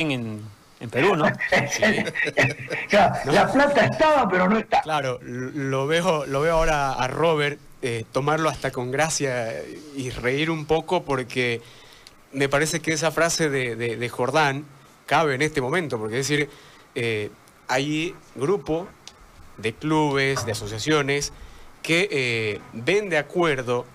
en, 0.00 0.42
Perú, 0.90 1.14
¿no? 1.16 1.26
La 2.90 3.52
plata 3.52 3.84
estaba, 3.84 4.28
pero 4.28 4.48
no 4.48 4.58
está. 4.58 4.80
Claro, 4.80 5.18
lo 5.22 5.86
veo, 5.86 6.26
lo 6.26 6.40
veo 6.40 6.54
ahora 6.54 6.92
a 6.92 7.06
Robert 7.06 7.58
eh, 7.82 8.04
tomarlo 8.12 8.50
hasta 8.50 8.70
con 8.70 8.90
gracia 8.90 9.54
y 9.96 10.10
reír 10.10 10.50
un 10.50 10.66
poco 10.66 11.02
porque 11.02 11.62
me 12.30 12.46
parece 12.46 12.80
que 12.80 12.92
esa 12.92 13.10
frase 13.10 13.48
de, 13.48 14.08
Jordán 14.10 14.66
cabe 15.06 15.34
en 15.34 15.40
este 15.40 15.62
momento, 15.62 15.98
porque 15.98 16.20
es 16.20 16.28
decir, 16.28 16.50
eh, 16.94 17.30
hay 17.68 18.14
grupo 18.34 18.86
de 19.56 19.72
clubes, 19.72 20.44
de 20.44 20.52
asociaciones 20.52 21.32
que 21.82 22.06
eh, 22.10 22.60
ven 22.74 23.08
de 23.08 23.16
acuerdo 23.16 23.86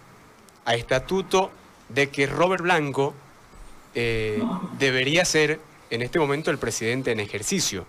a 0.65 0.73
estatuto 0.73 1.51
de 1.89 2.09
que 2.09 2.25
Robert 2.25 2.63
Blanco 2.63 3.13
debería 4.77 5.23
ser 5.23 5.61
en 5.95 6.01
este 6.01 6.19
momento 6.19 6.51
el 6.51 6.57
presidente 6.57 7.11
en 7.11 7.19
ejercicio. 7.19 7.85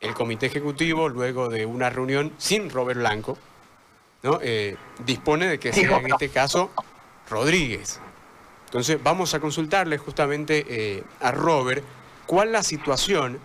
El 0.00 0.14
comité 0.14 0.46
ejecutivo, 0.46 1.08
luego 1.08 1.48
de 1.48 1.66
una 1.66 1.90
reunión 1.90 2.32
sin 2.38 2.70
Robert 2.70 2.98
Blanco, 2.98 3.36
¿no? 4.22 4.38
Eh, 4.42 4.76
dispone 5.04 5.46
de 5.46 5.58
que 5.58 5.72
sea 5.72 5.98
en 5.98 6.06
este 6.06 6.28
caso 6.30 6.70
Rodríguez. 7.28 8.00
Entonces 8.66 9.02
vamos 9.02 9.34
a 9.34 9.40
consultarle 9.40 9.98
justamente 9.98 10.64
eh, 10.68 11.02
a 11.20 11.32
Robert 11.32 11.82
cuál 12.26 12.52
la 12.52 12.62
situación 12.62 13.38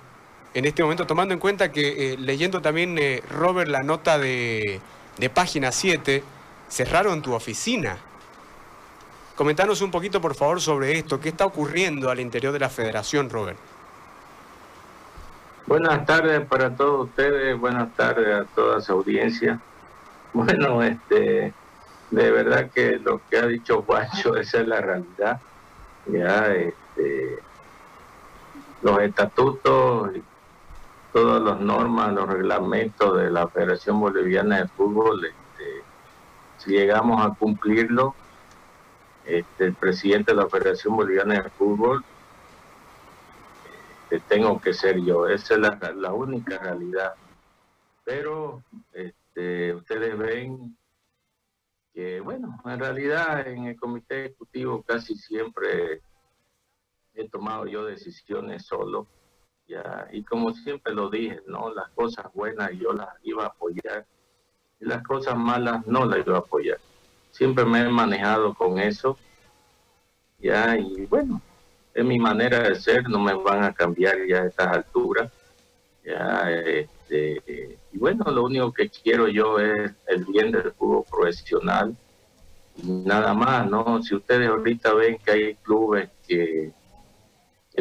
en 0.53 0.65
este 0.65 0.83
momento, 0.83 1.05
tomando 1.05 1.33
en 1.33 1.39
cuenta 1.39 1.71
que 1.71 2.13
eh, 2.13 2.17
leyendo 2.17 2.61
también, 2.61 2.97
Robert, 3.29 3.69
la 3.69 3.83
nota 3.83 4.17
de, 4.17 4.79
de 5.17 5.29
página 5.29 5.73
7, 5.73 6.23
cerraron 6.69 7.21
tu 7.21 7.33
oficina. 7.33 7.97
Comentanos 9.35 9.81
un 9.81 9.91
poquito, 9.91 10.21
por 10.21 10.33
favor, 10.33 10.61
sobre 10.61 10.97
esto. 10.97 11.19
¿Qué 11.19 11.29
está 11.29 11.45
ocurriendo 11.45 12.09
al 12.09 12.21
interior 12.21 12.53
de 12.53 12.59
la 12.59 12.69
federación, 12.69 13.29
Robert? 13.29 13.57
Buenas 15.67 16.05
tardes 16.05 16.45
para 16.45 16.73
todos 16.73 17.09
ustedes, 17.09 17.59
buenas 17.59 17.93
tardes 17.95 18.33
a 18.33 18.45
toda 18.45 18.81
su 18.81 18.93
audiencia. 18.93 19.59
Bueno, 20.35 20.83
este, 20.83 21.53
de 22.11 22.31
verdad 22.31 22.69
que 22.69 22.99
lo 22.99 23.21
que 23.29 23.37
ha 23.37 23.47
dicho 23.47 23.83
Juancho, 23.83 24.35
esa 24.37 24.59
es 24.59 24.67
la 24.67 24.81
realidad. 24.81 25.39
Ya, 26.07 26.47
este, 26.47 27.39
los 28.81 28.99
estatutos, 28.99 30.11
todas 31.13 31.41
las 31.41 31.61
normas, 31.61 32.11
los 32.11 32.27
reglamentos 32.27 33.17
de 33.17 33.31
la 33.31 33.47
Federación 33.47 34.01
Boliviana 34.01 34.57
de 34.57 34.67
Fútbol, 34.67 35.23
este, 35.23 35.83
si 36.57 36.71
llegamos 36.71 37.25
a 37.25 37.33
cumplirlo, 37.33 38.13
este, 39.25 39.65
el 39.65 39.73
presidente 39.73 40.31
de 40.31 40.37
la 40.37 40.49
Federación 40.49 40.95
Boliviana 40.95 41.41
de 41.41 41.49
Fútbol, 41.49 42.03
este, 44.09 44.19
tengo 44.35 44.59
que 44.59 44.73
ser 44.73 45.01
yo. 45.01 45.27
Esa 45.27 45.55
es 45.55 45.59
la, 45.95 46.13
única 46.13 46.57
realidad. 46.57 47.15
Pero 48.03 48.63
este, 48.93 49.73
ustedes 49.73 50.17
ven 50.17 50.77
que, 51.93 52.19
bueno, 52.19 52.61
en 52.65 52.79
realidad 52.79 53.47
en 53.47 53.65
el 53.65 53.79
comité 53.79 54.25
ejecutivo 54.25 54.83
casi 54.83 55.15
siempre 55.15 56.01
he 57.13 57.29
tomado 57.29 57.65
yo 57.65 57.85
decisiones 57.85 58.65
solo, 58.65 59.07
y 60.11 60.23
como 60.23 60.53
siempre 60.53 60.93
lo 60.93 61.09
dije, 61.09 61.41
¿no? 61.47 61.73
Las 61.73 61.89
cosas 61.91 62.31
buenas 62.33 62.71
yo 62.73 62.93
las 62.93 63.09
iba 63.23 63.45
a 63.45 63.47
apoyar, 63.47 64.05
y 64.79 64.85
las 64.85 65.01
cosas 65.03 65.35
malas 65.37 65.87
no 65.87 66.05
las 66.05 66.25
iba 66.25 66.35
a 66.35 66.39
apoyar. 66.41 66.77
Siempre 67.35 67.65
me 67.65 67.81
he 67.81 67.89
manejado 67.89 68.53
con 68.53 68.79
eso, 68.79 69.17
ya, 70.39 70.77
y 70.77 71.05
bueno, 71.05 71.41
es 71.93 72.05
mi 72.05 72.17
manera 72.17 72.61
de 72.61 72.75
ser, 72.75 73.09
no 73.09 73.19
me 73.19 73.33
van 73.33 73.61
a 73.65 73.73
cambiar 73.73 74.15
ya 74.25 74.43
a 74.43 74.47
estas 74.47 74.67
alturas, 74.67 75.29
ya, 76.05 76.49
este, 76.49 77.77
y 77.91 77.97
bueno, 77.97 78.23
lo 78.31 78.45
único 78.45 78.71
que 78.71 78.89
quiero 78.89 79.27
yo 79.27 79.59
es 79.59 79.91
el 80.07 80.23
bien 80.23 80.53
del 80.53 80.71
fútbol 80.71 81.03
profesional. 81.11 81.93
Nada 82.81 83.33
más, 83.33 83.69
¿no? 83.69 84.01
Si 84.01 84.15
ustedes 84.15 84.47
ahorita 84.47 84.93
ven 84.93 85.17
que 85.17 85.31
hay 85.31 85.55
clubes 85.55 86.09
que, 86.25 86.71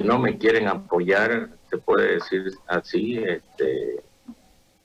no 0.02 0.18
me 0.18 0.36
quieren 0.36 0.66
apoyar, 0.66 1.50
se 1.70 1.78
puede 1.78 2.14
decir 2.14 2.52
así, 2.66 3.18
este, 3.18 4.02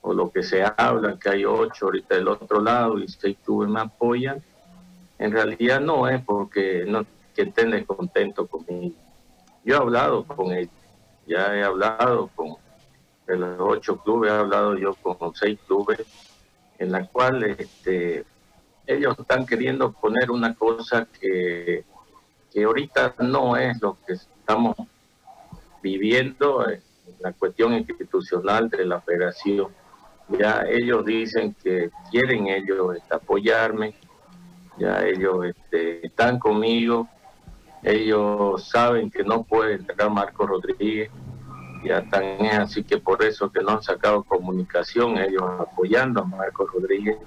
o 0.02 0.14
lo 0.14 0.30
que 0.30 0.44
se 0.44 0.64
habla, 0.78 1.18
que 1.18 1.30
hay 1.30 1.46
ocho 1.46 1.86
ahorita 1.86 2.14
del 2.14 2.28
otro 2.28 2.62
lado 2.62 3.00
y 3.00 3.08
seis 3.08 3.36
clubes 3.44 3.68
me 3.68 3.80
apoyan, 3.80 4.44
en 5.20 5.32
realidad 5.32 5.82
no 5.82 6.08
es 6.08 6.24
porque 6.24 6.86
no 6.88 7.06
que 7.36 7.44
estén 7.44 7.72
descontentos 7.72 8.50
conmigo. 8.50 8.96
Yo 9.64 9.76
he 9.76 9.78
hablado 9.78 10.26
con 10.26 10.52
ellos, 10.52 10.74
ya 11.28 11.56
he 11.56 11.64
hablado 11.64 12.30
con 12.36 12.56
los 13.28 13.60
ocho 13.60 13.98
clubes, 13.98 14.32
he 14.32 14.36
hablado 14.36 14.76
yo 14.78 14.96
con 14.96 15.36
seis 15.36 15.60
clubes, 15.68 16.00
en 16.80 16.92
la 16.92 17.06
cual 17.06 17.44
este, 17.44 18.26
ellos 18.88 19.16
están 19.20 19.46
queriendo 19.46 19.92
poner 19.92 20.32
una 20.32 20.56
cosa 20.56 21.08
que, 21.20 21.84
que 22.52 22.64
ahorita 22.64 23.16
no 23.20 23.56
es 23.56 23.80
lo 23.82 23.98
que 24.08 24.14
estamos 24.14 24.76
viviendo 25.84 26.68
en 26.68 26.82
la 27.20 27.34
cuestión 27.34 27.74
institucional 27.74 28.70
de 28.70 28.86
la 28.86 29.02
federación. 29.02 29.68
Ya 30.30 30.64
ellos 30.68 31.06
dicen 31.06 31.56
que 31.62 31.90
quieren 32.12 32.48
ellos 32.48 32.96
este, 32.96 33.16
apoyarme, 33.16 33.94
ya 34.80 35.06
ellos 35.06 35.46
este, 35.46 36.08
están 36.08 36.40
conmigo, 36.40 37.08
ellos 37.84 38.68
saben 38.68 39.12
que 39.12 39.24
no 39.24 39.44
puede 39.44 39.76
entrar 39.76 40.10
Marco 40.10 40.48
Rodríguez, 40.48 41.12
ya 41.84 42.04
tan 42.10 42.24
es 42.24 42.60
así 42.60 42.84
que 42.84 42.98
por 42.98 43.24
eso 43.24 43.52
que 43.52 43.62
no 43.62 43.72
han 43.72 43.84
sacado 43.84 44.24
comunicación 44.24 45.18
ellos 45.18 45.44
apoyando 45.60 46.22
a 46.22 46.26
Marco 46.26 46.66
Rodríguez. 46.66 47.18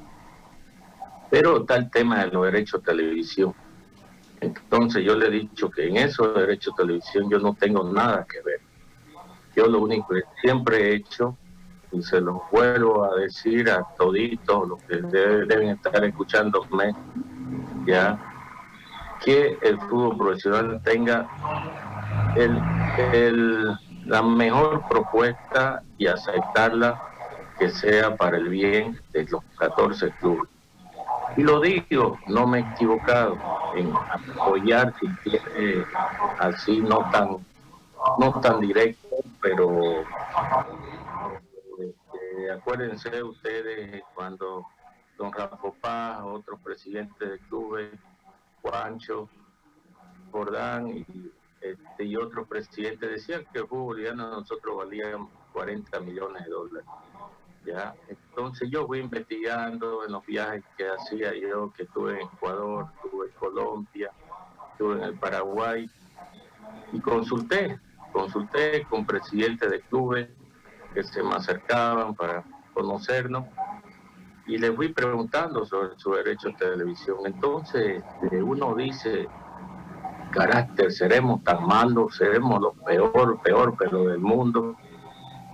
Pero 1.31 1.61
está 1.61 1.77
el 1.77 1.91
tema 1.91 2.25
de 2.25 2.31
los 2.31 2.45
derechos 2.45 2.83
de 2.83 2.93
televisión. 2.93 3.55
Entonces 4.41 5.05
yo 5.05 5.17
le 5.17 5.29
he 5.29 5.31
dicho 5.31 5.71
que 5.71 5.89
en 5.89 5.97
esos 5.97 6.35
derechos 6.35 6.75
de 6.77 6.83
televisión 6.83 7.31
yo 7.31 7.39
no 7.39 7.55
tengo 7.55 7.85
nada 7.85 8.27
que 8.29 8.43
ver. 8.43 8.61
Yo 9.57 9.67
lo 9.67 9.81
único 9.81 10.09
que 10.09 10.23
siempre 10.43 10.91
he 10.91 10.97
hecho, 10.97 11.37
y 11.93 12.03
se 12.03 12.21
lo 12.21 12.43
vuelvo 12.51 13.05
a 13.05 13.17
decir 13.17 13.71
a 13.71 13.87
toditos 13.97 14.69
los 14.69 14.83
que 14.83 14.97
deben 14.97 15.69
estar 15.69 16.03
escuchándome, 16.05 16.95
ya, 17.87 18.19
que 19.25 19.59
el 19.63 19.79
fútbol 19.81 20.17
profesional 20.17 20.81
tenga 20.85 21.29
el, 22.35 22.65
la 24.05 24.23
mejor 24.23 24.85
propuesta 24.89 25.83
y 25.99 26.07
aceptarla 26.07 27.01
que 27.59 27.69
sea 27.71 28.17
para 28.17 28.37
el 28.37 28.49
bien 28.49 28.99
de 29.13 29.27
los 29.31 29.43
14 29.59 30.11
clubes. 30.21 30.51
Y 31.37 31.43
lo 31.43 31.61
digo, 31.61 32.19
no 32.27 32.47
me 32.47 32.59
he 32.59 32.63
equivocado 32.63 33.39
en 33.77 33.93
apoyar 34.37 34.93
si 35.01 35.09
quiere 35.23 35.87
así 36.39 36.81
no 36.81 37.09
tan 37.11 37.39
no 38.19 38.41
tan 38.41 38.61
directo, 38.61 39.17
pero 39.41 40.03
este, 41.79 42.51
acuérdense 42.51 43.23
ustedes 43.23 44.03
cuando 44.15 44.67
don 45.23 45.33
Rafa 45.33 45.71
Paz, 45.81 46.21
otro 46.25 46.59
presidente 46.59 47.25
del 47.25 47.39
club, 47.41 47.79
Juancho, 48.61 49.29
Jordán 50.33 50.89
y 50.89 51.07
este, 51.63 52.05
y 52.05 52.17
otros 52.17 52.49
presidentes 52.49 53.09
decían 53.09 53.47
que 53.53 53.61
el 53.61 53.69
fútbol 53.69 53.95
boliviano 53.95 54.29
nosotros 54.31 54.79
valían 54.79 55.29
40 55.53 56.01
millones 56.01 56.45
de 56.45 56.51
dólares. 56.51 56.89
¿ya? 57.65 57.95
Entonces 58.09 58.69
yo 58.69 58.85
fui 58.85 58.99
investigando 58.99 60.05
en 60.05 60.11
los 60.11 60.27
viajes 60.27 60.65
que 60.77 60.89
hacía 60.89 61.33
yo, 61.37 61.73
que 61.73 61.85
estuve 61.85 62.21
en 62.21 62.27
Ecuador, 62.27 62.89
estuve 63.05 63.27
en 63.27 63.33
Colombia, 63.35 64.11
estuve 64.73 64.97
en 64.97 65.03
el 65.03 65.19
Paraguay, 65.21 65.89
y 66.93 67.01
consulté, 67.01 67.79
consulté 68.13 68.85
con 68.91 69.07
presidentes 69.07 69.71
de 69.71 69.81
clubes 69.83 70.29
que 70.93 71.05
se 71.05 71.23
me 71.23 71.37
acercaban 71.37 72.17
para 72.17 72.43
conocernos, 72.75 73.47
y 74.47 74.59
les 74.59 74.75
fui 74.75 74.89
preguntando 74.89 75.65
sobre 75.65 75.97
su 75.97 76.13
derecho 76.13 76.49
a 76.49 76.57
televisión. 76.57 77.19
Entonces 77.25 78.03
este, 78.23 78.43
uno 78.43 78.75
dice, 78.75 79.29
carácter, 80.31 80.93
seremos 80.93 81.43
tan 81.45 81.67
malos, 81.67 82.17
seremos 82.17 82.61
lo 82.61 82.73
peor, 82.73 83.41
peor, 83.43 83.75
pero 83.79 84.05
del 84.05 84.19
mundo, 84.19 84.77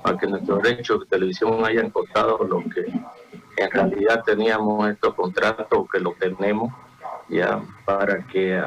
para 0.03 0.17
que 0.17 0.27
nuestros 0.27 0.63
derechos 0.63 1.01
de 1.01 1.07
televisión 1.07 1.65
hayan 1.65 1.91
costado 1.91 2.39
lo 2.45 2.63
que 2.71 2.87
en 3.57 3.71
realidad 3.71 4.23
teníamos 4.25 4.89
estos 4.89 5.15
contratos, 5.15 5.87
que 5.91 6.01
lo 6.01 6.15
tenemos, 6.19 6.73
ya 7.29 7.61
para 7.85 8.27
que 8.27 8.63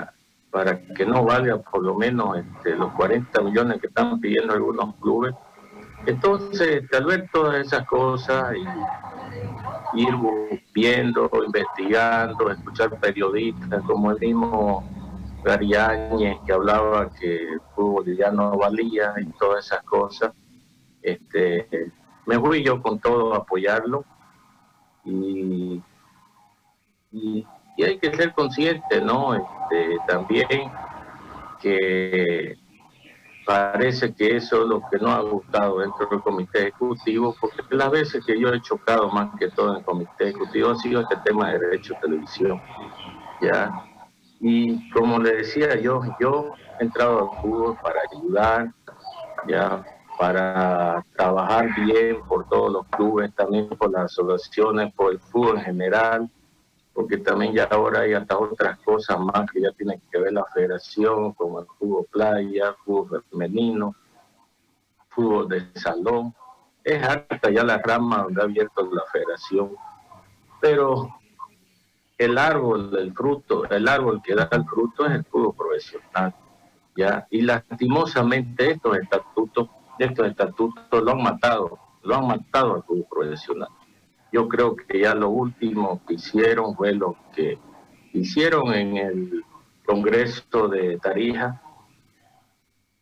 para 0.51 0.81
que 0.81 1.05
no 1.05 1.23
valga 1.23 1.57
por 1.59 1.81
lo 1.81 1.95
menos 1.95 2.37
este, 2.37 2.75
los 2.75 2.91
40 2.93 3.41
millones 3.41 3.79
que 3.79 3.87
están 3.87 4.19
pidiendo 4.19 4.53
algunos 4.53 4.95
clubes. 4.97 5.33
Entonces, 6.05 6.89
tal 6.89 7.05
vez 7.05 7.23
todas 7.31 7.65
esas 7.65 7.87
cosas 7.87 8.53
y 8.57 8.65
ir 9.93 10.13
viendo, 10.73 11.29
investigando, 11.45 12.51
escuchar 12.51 12.99
periodistas 12.99 13.83
como 13.83 14.11
el 14.11 14.19
mismo 14.19 14.83
Gary 15.43 15.71
que 16.45 16.53
hablaba 16.53 17.09
que 17.09 17.35
el 17.53 17.61
fútbol 17.75 18.15
ya 18.15 18.31
no 18.31 18.57
valía 18.57 19.13
y 19.19 19.25
todas 19.37 19.65
esas 19.65 19.83
cosas. 19.83 20.31
Este, 21.01 21.91
me 22.25 22.39
fui 22.39 22.63
yo 22.63 22.81
con 22.81 22.99
todo 22.99 23.33
a 23.33 23.37
apoyarlo 23.37 24.05
y, 25.03 25.81
y, 27.11 27.45
hay 27.83 27.97
que 27.97 28.15
ser 28.15 28.33
consciente, 28.33 29.01
¿no? 29.01 29.33
Este, 29.33 29.97
también 30.07 30.71
que 31.59 32.60
parece 33.51 34.13
que 34.13 34.37
eso 34.37 34.61
es 34.61 34.67
lo 34.67 34.81
que 34.89 34.97
no 34.97 35.11
ha 35.11 35.21
gustado 35.21 35.79
dentro 35.79 36.07
del 36.09 36.21
comité 36.21 36.67
ejecutivo, 36.67 37.35
porque 37.39 37.63
las 37.75 37.91
veces 37.91 38.25
que 38.25 38.39
yo 38.39 38.49
he 38.49 38.61
chocado 38.61 39.09
más 39.09 39.35
que 39.37 39.49
todo 39.49 39.71
en 39.71 39.77
el 39.77 39.83
comité 39.83 40.29
ejecutivo 40.29 40.69
ha 40.69 40.75
sido 40.75 41.01
este 41.01 41.17
tema 41.25 41.51
de 41.51 41.59
derecho 41.59 41.93
de 41.95 41.99
televisión. 41.99 42.61
¿ya? 43.41 43.71
Y 44.39 44.89
como 44.91 45.19
le 45.19 45.37
decía 45.37 45.75
yo, 45.79 46.01
yo 46.19 46.53
he 46.79 46.83
entrado 46.83 47.31
al 47.31 47.41
fútbol 47.41 47.77
para 47.81 47.99
ayudar, 48.11 48.71
ya 49.47 49.83
para 50.17 51.03
trabajar 51.15 51.67
bien 51.75 52.21
por 52.27 52.47
todos 52.47 52.71
los 52.71 52.87
clubes, 52.87 53.33
también 53.35 53.67
por 53.69 53.91
las 53.91 54.05
asociaciones, 54.05 54.93
por 54.93 55.11
el 55.11 55.19
fútbol 55.19 55.57
en 55.57 55.63
general, 55.65 56.29
porque 56.93 57.17
también 57.17 57.53
ya 57.53 57.63
ahora 57.65 58.01
hay 58.01 58.13
hasta 58.13 58.37
otras 58.37 58.77
cosas 58.79 59.19
más 59.19 59.49
que 59.51 59.61
ya 59.61 59.71
tienen 59.71 60.01
que 60.11 60.19
ver 60.19 60.33
la 60.33 60.45
federación, 60.53 61.33
como 61.33 61.61
el 61.61 61.67
fútbol 61.77 62.05
playa, 62.11 62.75
fútbol 62.83 63.23
femenino, 63.29 63.95
fútbol 65.09 65.47
de 65.47 65.65
salón. 65.75 66.33
Es 66.83 67.01
hasta 67.03 67.49
ya 67.49 67.63
la 67.63 67.77
rama 67.77 68.23
donde 68.23 68.41
ha 68.41 68.45
abierto 68.45 68.89
la 68.91 69.03
federación. 69.11 69.71
Pero 70.59 71.15
el 72.17 72.37
árbol 72.37 72.91
del 72.91 73.13
fruto, 73.13 73.69
el 73.69 73.87
árbol 73.87 74.21
que 74.21 74.35
da 74.35 74.49
el 74.51 74.65
fruto 74.65 75.05
es 75.05 75.13
el 75.13 75.25
fútbol 75.25 75.55
profesional. 75.55 76.35
¿ya? 76.95 77.25
Y 77.29 77.41
lastimosamente 77.41 78.71
estos 78.71 78.97
estatutos, 78.97 79.69
estos 79.97 80.27
estatutos 80.27 81.03
lo 81.03 81.11
han 81.11 81.23
matado, 81.23 81.79
lo 82.03 82.15
han 82.15 82.27
matado 82.27 82.75
al 82.75 82.83
fútbol 82.83 83.07
profesional. 83.09 83.69
Yo 84.31 84.47
creo 84.47 84.75
que 84.75 85.01
ya 85.01 85.13
lo 85.13 85.29
último 85.29 86.01
que 86.07 86.13
hicieron 86.15 86.75
fue 86.75 86.93
lo 86.93 87.17
que 87.35 87.57
hicieron 88.13 88.73
en 88.73 88.97
el 88.97 89.43
Congreso 89.85 90.67
de 90.69 90.97
Tarija, 90.99 91.61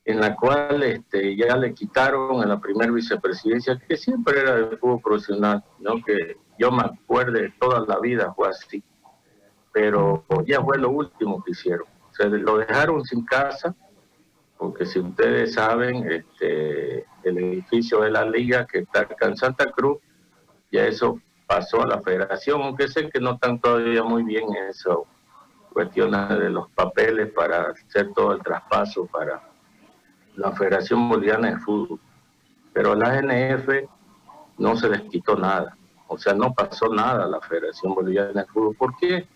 en 0.06 0.20
la 0.20 0.36
cual 0.36 0.82
este, 0.82 1.36
ya 1.36 1.56
le 1.56 1.74
quitaron 1.74 2.42
a 2.42 2.48
la 2.48 2.60
primera 2.60 2.92
vicepresidencia, 2.92 3.80
que 3.88 3.96
siempre 3.96 4.40
era 4.40 4.56
del 4.56 4.78
fútbol 4.80 5.02
profesional, 5.02 5.64
¿no? 5.80 6.02
que 6.04 6.38
yo 6.58 6.72
me 6.72 6.82
acuerdo 6.82 7.34
de 7.34 7.54
toda 7.60 7.86
la 7.88 8.00
vida 8.00 8.34
fue 8.34 8.50
así, 8.50 8.84
pero 9.72 10.26
ya 10.48 10.64
fue 10.64 10.80
lo 10.80 10.90
último 10.90 11.44
que 11.44 11.52
hicieron. 11.52 11.86
Se 12.12 12.28
lo 12.28 12.58
dejaron 12.58 13.04
sin 13.04 13.24
casa, 13.24 13.76
porque 14.58 14.86
si 14.86 15.00
ustedes 15.00 15.54
saben, 15.54 16.12
este, 16.12 17.06
el 17.24 17.38
edificio 17.38 18.02
de 18.02 18.10
la 18.10 18.26
liga 18.26 18.66
que 18.66 18.80
está 18.80 19.02
acá 19.02 19.28
en 19.28 19.38
Santa 19.38 19.72
Cruz 19.72 20.00
ya 20.72 20.86
eso 20.86 21.20
pasó 21.48 21.82
a 21.82 21.88
la 21.88 22.02
federación, 22.02 22.62
aunque 22.62 22.88
sé 22.88 23.10
que 23.10 23.20
no 23.20 23.32
están 23.32 23.60
todavía 23.60 24.04
muy 24.04 24.24
bien 24.24 24.46
eso, 24.70 25.08
cuestiones 25.74 26.30
de 26.30 26.50
los 26.50 26.70
papeles 26.72 27.32
para 27.32 27.72
hacer 27.72 28.12
todo 28.14 28.34
el 28.34 28.44
traspaso 28.44 29.06
para 29.08 29.42
la 30.36 30.52
Federación 30.52 31.10
Boliviana 31.10 31.52
de 31.52 31.58
Fútbol. 31.58 32.00
Pero 32.74 32.96
la 32.96 33.20
NF 33.22 33.68
no 34.58 34.76
se 34.76 34.90
les 34.90 35.02
quitó 35.04 35.36
nada, 35.36 35.76
o 36.08 36.18
sea, 36.18 36.34
no 36.34 36.54
pasó 36.54 36.88
nada 36.90 37.26
a 37.26 37.28
la 37.28 37.42
Federación 37.42 37.96
Boliviana 37.96 38.42
de 38.42 38.46
Fútbol. 38.46 38.76
¿Por 38.76 38.96
qué? 38.98 39.28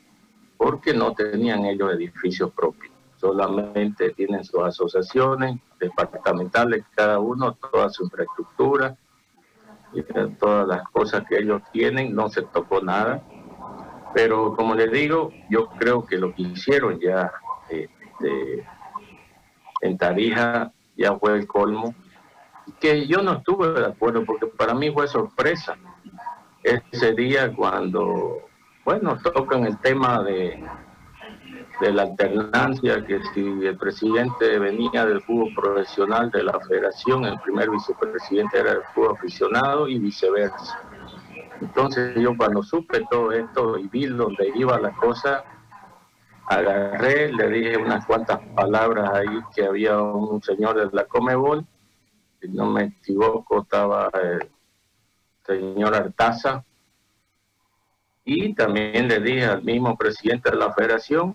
Porque 0.57 0.93
no 0.93 1.13
tenían 1.13 1.65
ellos 1.65 1.93
edificios 1.93 2.51
propios, 2.51 2.93
solamente 3.17 4.11
tienen 4.11 4.43
sus 4.43 4.61
asociaciones 4.61 5.59
departamentales, 5.79 6.85
cada 6.95 7.19
uno, 7.19 7.53
toda 7.55 7.89
su 7.89 8.03
infraestructura, 8.03 8.95
todas 10.39 10.67
las 10.67 10.83
cosas 10.89 11.23
que 11.27 11.37
ellos 11.37 11.61
tienen, 11.71 12.15
no 12.15 12.29
se 12.29 12.41
tocó 12.41 12.81
nada. 12.81 13.21
Pero 14.13 14.55
como 14.55 14.75
les 14.75 14.91
digo, 14.91 15.31
yo 15.49 15.67
creo 15.69 16.05
que 16.05 16.17
lo 16.17 16.33
que 16.33 16.43
hicieron 16.43 16.99
ya 16.99 17.31
este, 17.69 18.65
en 19.81 19.97
Tarija 19.97 20.71
ya 20.95 21.15
fue 21.17 21.35
el 21.35 21.47
colmo. 21.47 21.93
Que 22.79 23.07
yo 23.07 23.21
no 23.21 23.33
estuve 23.33 23.71
de 23.73 23.85
acuerdo 23.87 24.23
porque 24.25 24.47
para 24.47 24.73
mí 24.73 24.91
fue 24.91 25.07
sorpresa 25.07 25.75
ese 26.63 27.13
día 27.13 27.53
cuando, 27.53 28.47
bueno, 28.85 29.17
tocan 29.21 29.65
el 29.65 29.77
tema 29.79 30.23
de 30.23 30.63
de 31.79 31.91
la 31.91 32.03
alternancia, 32.03 33.05
que 33.05 33.21
si 33.33 33.41
el 33.41 33.77
presidente 33.77 34.59
venía 34.59 35.05
del 35.05 35.21
fútbol 35.21 35.53
profesional 35.55 36.29
de 36.31 36.43
la 36.43 36.59
federación, 36.59 37.25
el 37.25 37.39
primer 37.39 37.69
vicepresidente 37.69 38.59
era 38.59 38.71
del 38.71 38.83
fútbol 38.93 39.15
aficionado 39.17 39.87
y 39.87 39.99
viceversa. 39.99 40.81
Entonces 41.61 42.15
yo 42.15 42.35
cuando 42.37 42.61
supe 42.63 43.05
todo 43.09 43.31
esto 43.31 43.77
y 43.77 43.87
vi 43.87 44.05
dónde 44.05 44.51
iba 44.55 44.79
la 44.79 44.91
cosa, 44.91 45.43
agarré, 46.47 47.31
le 47.31 47.49
dije 47.49 47.77
unas 47.77 48.05
cuantas 48.05 48.39
palabras 48.55 49.09
ahí 49.13 49.39
que 49.55 49.65
había 49.65 49.99
un 49.99 50.41
señor 50.43 50.75
de 50.75 50.95
la 50.95 51.05
Comebol, 51.05 51.65
si 52.41 52.49
no 52.49 52.65
me 52.69 52.83
equivoco 52.85 53.61
estaba 53.61 54.09
el 54.21 54.49
señor 55.45 55.95
Artaza, 55.95 56.63
y 58.25 58.53
también 58.53 59.07
le 59.07 59.19
dije 59.19 59.45
al 59.45 59.63
mismo 59.63 59.97
presidente 59.97 60.51
de 60.51 60.57
la 60.57 60.73
federación 60.73 61.33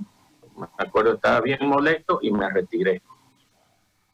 me 0.59 0.67
acuerdo, 0.79 1.15
estaba 1.15 1.41
bien 1.41 1.61
molesto 1.63 2.19
y 2.23 2.31
me 2.31 2.49
retiré. 2.51 3.03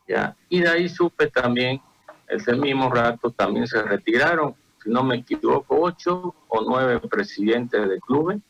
¿ya? 0.06 0.36
Y 0.48 0.60
de 0.60 0.68
ahí 0.68 0.88
supe 0.88 1.28
también, 1.28 1.80
ese 2.28 2.54
mismo 2.54 2.90
rato 2.90 3.30
también 3.30 3.66
se 3.66 3.82
retiraron, 3.82 4.54
si 4.82 4.90
no 4.90 5.02
me 5.02 5.16
equivoco, 5.16 5.80
ocho 5.80 6.34
o 6.48 6.60
nueve 6.62 7.00
presidentes 7.00 7.88
de 7.88 8.00
clubes 8.00 8.40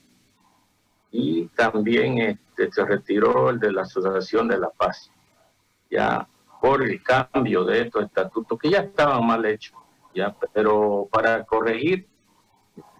y 1.11 1.47
también 1.49 2.19
este, 2.19 2.73
se 2.73 2.85
retiró 2.85 3.51
el 3.51 3.61
de 3.61 3.73
la 3.73 3.83
Asociación 3.83 4.49
de 4.49 4.59
la 4.59 4.71
Paz, 4.71 5.11
ya 5.89 6.27
por 6.61 6.83
el 6.83 7.01
cambio 7.03 7.65
de 7.65 7.83
estos 7.83 8.05
estatutos 8.05 8.59
que 8.59 8.71
ya 8.71 8.81
estaban 8.81 9.25
mal 9.25 9.45
hechos, 9.45 9.79
ya, 10.13 10.35
pero 10.53 11.09
para 11.13 11.45
corregir 11.45 12.09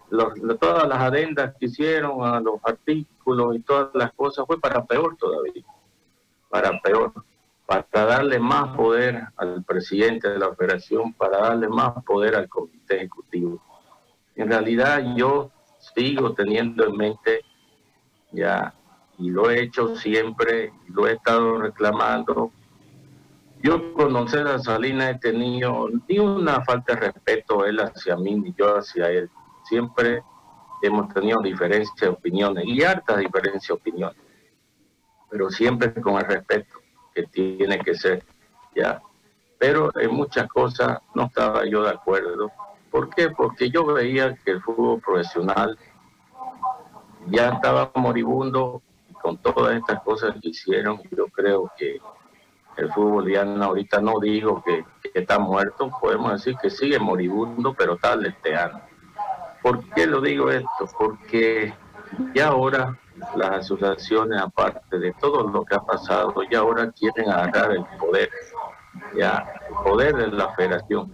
todas 0.09 0.87
las 0.87 0.99
adendas 0.99 1.55
que 1.59 1.65
hicieron 1.65 2.23
a 2.23 2.39
los 2.39 2.55
artículos 2.63 3.55
y 3.55 3.59
todas 3.59 3.89
las 3.93 4.13
cosas 4.13 4.45
fue 4.45 4.59
para 4.59 4.83
peor 4.85 5.15
todavía, 5.17 5.63
para 6.49 6.79
peor, 6.81 7.13
para 7.65 7.85
darle 7.91 8.39
más 8.39 8.75
poder 8.75 9.27
al 9.37 9.63
presidente 9.63 10.29
de 10.29 10.39
la 10.39 10.47
operación, 10.47 11.13
para 11.13 11.39
darle 11.39 11.67
más 11.67 12.03
poder 12.03 12.35
al 12.35 12.47
comité 12.47 12.97
ejecutivo. 12.97 13.61
En 14.35 14.49
realidad 14.49 15.15
yo 15.15 15.51
sigo 15.79 16.33
teniendo 16.33 16.85
en 16.85 16.97
mente 16.97 17.41
ya, 18.31 18.73
y 19.17 19.29
lo 19.29 19.49
he 19.49 19.63
hecho 19.63 19.95
siempre, 19.95 20.73
lo 20.89 21.07
he 21.07 21.13
estado 21.13 21.57
reclamando. 21.59 22.51
Yo 23.63 23.93
con 23.93 24.15
a 24.15 24.59
Salinas 24.59 25.15
he 25.15 25.19
tenido 25.19 25.89
ni 26.07 26.19
una 26.19 26.63
falta 26.63 26.93
de 26.93 27.11
respeto 27.11 27.65
él 27.65 27.79
hacia 27.79 28.15
mí 28.15 28.35
ni 28.35 28.53
yo 28.53 28.77
hacia 28.77 29.09
él 29.09 29.29
siempre 29.65 30.23
hemos 30.81 31.13
tenido 31.13 31.41
diferencias 31.41 31.99
de 31.99 32.07
opiniones 32.09 32.65
y 32.65 32.83
hartas 32.83 33.17
diferencias 33.17 33.67
de 33.67 33.73
opiniones, 33.73 34.21
pero 35.29 35.49
siempre 35.49 35.93
con 35.93 36.15
el 36.17 36.25
respeto 36.25 36.79
que 37.13 37.23
tiene 37.23 37.79
que 37.79 37.95
ser, 37.95 38.23
ya. 38.75 39.01
Pero 39.57 39.89
en 39.97 40.13
muchas 40.13 40.47
cosas 40.47 40.99
no 41.13 41.25
estaba 41.25 41.65
yo 41.65 41.83
de 41.83 41.91
acuerdo. 41.91 42.51
¿Por 42.91 43.09
qué? 43.09 43.29
Porque 43.29 43.69
yo 43.69 43.85
veía 43.85 44.35
que 44.35 44.51
el 44.51 44.61
fútbol 44.61 45.01
profesional 45.01 45.77
ya 47.27 47.49
estaba 47.49 47.91
moribundo 47.95 48.81
con 49.21 49.37
todas 49.37 49.75
estas 49.75 50.03
cosas 50.03 50.35
que 50.41 50.49
hicieron, 50.49 51.01
yo 51.09 51.27
creo 51.27 51.71
que 51.77 51.99
el 52.77 52.91
fútbol 52.91 53.31
ya 53.31 53.41
ahorita 53.41 54.01
no 54.01 54.19
digo 54.19 54.61
que, 54.63 54.85
que, 55.01 55.19
está 55.19 55.39
muerto, 55.39 55.89
podemos 55.99 56.33
decir 56.33 56.55
que 56.61 56.69
sigue 56.69 56.99
moribundo, 56.99 57.73
pero 57.73 57.93
está 57.93 58.15
leteando. 58.15 58.81
¿Por 59.65 59.83
qué 59.95 60.05
lo 60.05 60.21
digo 60.21 60.51
esto? 60.51 60.87
Porque 60.95 61.73
ya 62.35 62.49
ahora 62.49 62.95
las 63.35 63.49
asociaciones, 63.49 64.39
aparte 64.39 64.99
de 64.99 65.11
todo 65.13 65.49
lo 65.49 65.65
que 65.65 65.73
ha 65.73 65.79
pasado, 65.79 66.35
ya 66.51 66.59
ahora 66.59 66.91
quieren 66.91 67.31
agarrar 67.31 67.71
el 67.71 67.83
poder, 67.97 68.29
el 69.15 69.75
poder 69.83 70.15
de 70.17 70.27
la 70.27 70.53
federación. 70.53 71.11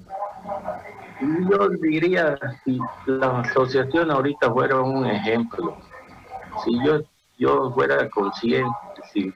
Yo 1.50 1.70
diría, 1.70 2.38
si 2.66 2.78
las 3.06 3.48
asociaciones 3.48 4.14
ahorita 4.14 4.52
fueron 4.52 4.98
un 4.98 5.06
ejemplo, 5.06 5.78
si 6.66 6.78
yo, 6.84 7.00
yo 7.38 7.72
fuera 7.72 8.10
consciente, 8.10 8.70
si 9.14 9.34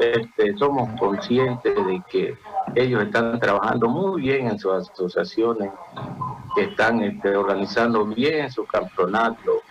este, 0.00 0.56
somos 0.56 0.98
conscientes 0.98 1.74
de 1.74 2.02
que 2.08 2.38
ellos 2.74 3.02
están 3.02 3.38
trabajando 3.38 3.86
muy 3.86 4.22
bien 4.22 4.48
en 4.48 4.58
sus 4.58 4.72
asociaciones, 4.72 5.70
que 6.54 6.64
están 6.64 7.02
este, 7.02 7.36
organizando 7.36 8.04
bien 8.06 8.50
sus 8.50 8.68
campeonatos, 8.68 9.62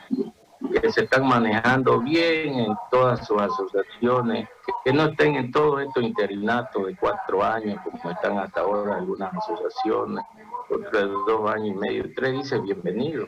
que 0.82 0.92
se 0.92 1.04
están 1.04 1.28
manejando 1.28 2.00
bien 2.00 2.60
en 2.60 2.76
todas 2.90 3.26
sus 3.26 3.42
asociaciones, 3.42 4.48
que 4.84 4.94
no 4.94 5.06
estén 5.06 5.36
en 5.36 5.52
todo 5.52 5.80
esto 5.80 6.02
interinato 6.02 6.86
de 6.86 6.96
cuatro 6.96 7.44
años, 7.44 7.80
como 7.84 8.12
están 8.12 8.38
hasta 8.40 8.62
ahora 8.62 8.98
algunas 8.98 9.34
asociaciones, 9.34 10.24
otras 10.70 11.06
dos 11.28 11.52
años 11.52 11.68
y 11.68 11.80
medio, 11.80 12.06
tres, 12.16 12.34
dice 12.34 12.60
bienvenido, 12.60 13.28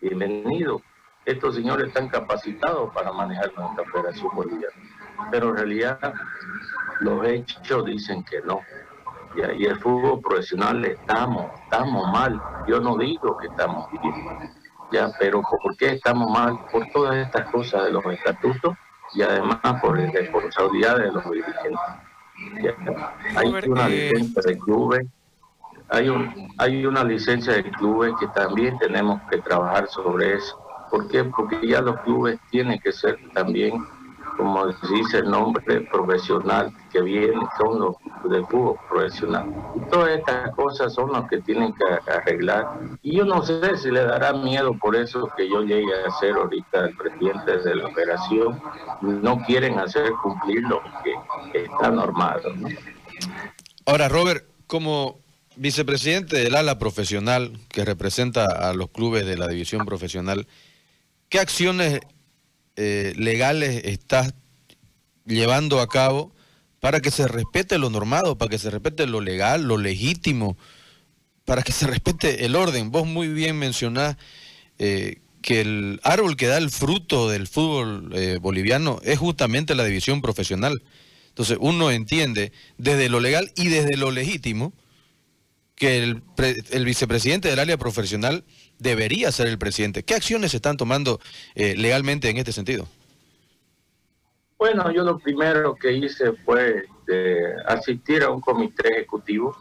bienvenido. 0.00 0.80
Estos 1.24 1.54
señores 1.54 1.88
están 1.88 2.08
capacitados 2.08 2.92
para 2.92 3.10
manejar 3.12 3.50
nuestra 3.56 3.82
operación 3.82 4.30
boliviana, 4.34 4.74
pero 5.30 5.50
en 5.50 5.56
realidad 5.56 6.14
los 7.00 7.26
hechos 7.26 7.84
dicen 7.86 8.22
que 8.24 8.40
no. 8.42 8.60
Y, 9.36 9.64
el 9.66 9.78
fútbol 9.80 10.20
profesional 10.20 10.84
estamos, 10.84 11.46
estamos 11.64 12.12
mal. 12.12 12.40
Yo 12.68 12.80
no 12.80 12.96
digo 12.96 13.36
que 13.38 13.48
estamos 13.48 13.90
bien, 13.90 14.52
ya, 14.92 15.10
pero 15.18 15.42
¿por 15.42 15.76
qué 15.76 15.92
estamos 15.92 16.30
mal? 16.30 16.58
Por 16.70 16.86
todas 16.92 17.16
estas 17.16 17.50
cosas 17.50 17.84
de 17.84 17.92
los 17.92 18.04
estatutos 18.06 18.76
y 19.14 19.22
además 19.22 19.58
por 19.80 19.96
responsabilidad 19.96 20.98
de 20.98 21.12
los 21.12 21.24
dirigentes. 21.24 21.80
Hay 23.36 23.68
una 23.68 23.86
eh, 23.88 24.10
licencia 24.12 24.42
de 24.46 24.58
clubes, 24.58 25.06
hay, 25.88 26.08
un, 26.08 26.52
hay 26.58 26.86
una 26.86 27.04
licencia 27.04 27.54
de 27.54 27.70
clubes 27.70 28.14
que 28.18 28.26
también 28.28 28.78
tenemos 28.78 29.20
que 29.30 29.38
trabajar 29.38 29.88
sobre 29.88 30.34
eso. 30.34 30.60
¿Por 30.90 31.08
qué? 31.08 31.24
Porque 31.24 31.66
ya 31.66 31.80
los 31.80 32.00
clubes 32.00 32.38
tienen 32.50 32.78
que 32.78 32.92
ser 32.92 33.18
también 33.32 33.84
como 34.36 34.66
dice 34.66 35.18
el 35.18 35.30
nombre 35.30 35.82
profesional 35.82 36.72
que 36.92 37.00
viene, 37.00 37.40
son 37.58 37.78
los 37.80 37.96
del 38.30 38.46
fútbol 38.46 38.76
profesional. 38.88 39.52
Todas 39.90 40.18
estas 40.18 40.54
cosas 40.54 40.94
son 40.94 41.12
las 41.12 41.28
que 41.28 41.40
tienen 41.40 41.72
que 41.74 42.10
arreglar. 42.10 42.80
Y 43.02 43.16
yo 43.16 43.24
no 43.24 43.42
sé 43.42 43.76
si 43.76 43.90
le 43.90 44.04
dará 44.04 44.32
miedo 44.32 44.76
por 44.78 44.96
eso 44.96 45.30
que 45.36 45.48
yo 45.48 45.62
llegue 45.62 45.92
a 46.06 46.10
ser 46.18 46.32
ahorita 46.34 46.86
el 46.86 46.96
presidente 46.96 47.58
de 47.58 47.74
la 47.76 47.86
operación. 47.86 48.60
No 49.02 49.42
quieren 49.44 49.78
hacer 49.78 50.12
cumplir 50.22 50.62
lo 50.62 50.80
que 51.52 51.64
está 51.64 51.90
normado. 51.90 52.52
Ahora, 53.86 54.08
Robert, 54.08 54.46
como 54.66 55.18
vicepresidente 55.56 56.36
del 56.36 56.54
ala 56.56 56.78
profesional 56.78 57.52
que 57.68 57.84
representa 57.84 58.46
a 58.46 58.72
los 58.74 58.90
clubes 58.90 59.26
de 59.26 59.36
la 59.36 59.46
división 59.46 59.84
profesional, 59.84 60.46
¿qué 61.28 61.38
acciones 61.38 62.00
eh, 62.76 63.12
legales 63.16 63.82
estás 63.84 64.34
llevando 65.26 65.80
a 65.80 65.88
cabo 65.88 66.34
para 66.80 67.00
que 67.00 67.10
se 67.10 67.26
respete 67.26 67.78
lo 67.78 67.88
normado, 67.88 68.36
para 68.36 68.50
que 68.50 68.58
se 68.58 68.70
respete 68.70 69.06
lo 69.06 69.20
legal, 69.20 69.62
lo 69.62 69.78
legítimo, 69.78 70.56
para 71.44 71.62
que 71.62 71.72
se 71.72 71.86
respete 71.86 72.44
el 72.44 72.56
orden. 72.56 72.90
Vos 72.90 73.06
muy 73.06 73.28
bien 73.28 73.58
mencionás 73.58 74.16
eh, 74.78 75.20
que 75.40 75.60
el 75.60 76.00
árbol 76.02 76.36
que 76.36 76.46
da 76.46 76.58
el 76.58 76.70
fruto 76.70 77.28
del 77.28 77.46
fútbol 77.46 78.10
eh, 78.14 78.38
boliviano 78.40 79.00
es 79.02 79.18
justamente 79.18 79.74
la 79.74 79.84
división 79.84 80.20
profesional. 80.20 80.82
Entonces 81.28 81.58
uno 81.60 81.90
entiende 81.90 82.52
desde 82.78 83.08
lo 83.08 83.20
legal 83.20 83.52
y 83.56 83.68
desde 83.68 83.96
lo 83.96 84.10
legítimo 84.10 84.72
que 85.74 85.98
el, 85.98 86.22
el 86.70 86.84
vicepresidente 86.84 87.48
del 87.48 87.58
área 87.58 87.76
profesional 87.76 88.44
debería 88.78 89.32
ser 89.32 89.46
el 89.46 89.58
presidente. 89.58 90.02
¿Qué 90.02 90.14
acciones 90.14 90.50
se 90.52 90.58
están 90.58 90.76
tomando 90.76 91.20
eh, 91.54 91.74
legalmente 91.76 92.28
en 92.28 92.36
este 92.36 92.52
sentido? 92.52 92.86
Bueno, 94.58 94.90
yo 94.92 95.02
lo 95.02 95.18
primero 95.18 95.74
que 95.74 95.92
hice 95.92 96.32
fue 96.32 96.84
este, 97.06 97.54
asistir 97.66 98.22
a 98.22 98.30
un 98.30 98.40
comité 98.40 98.88
ejecutivo, 98.88 99.56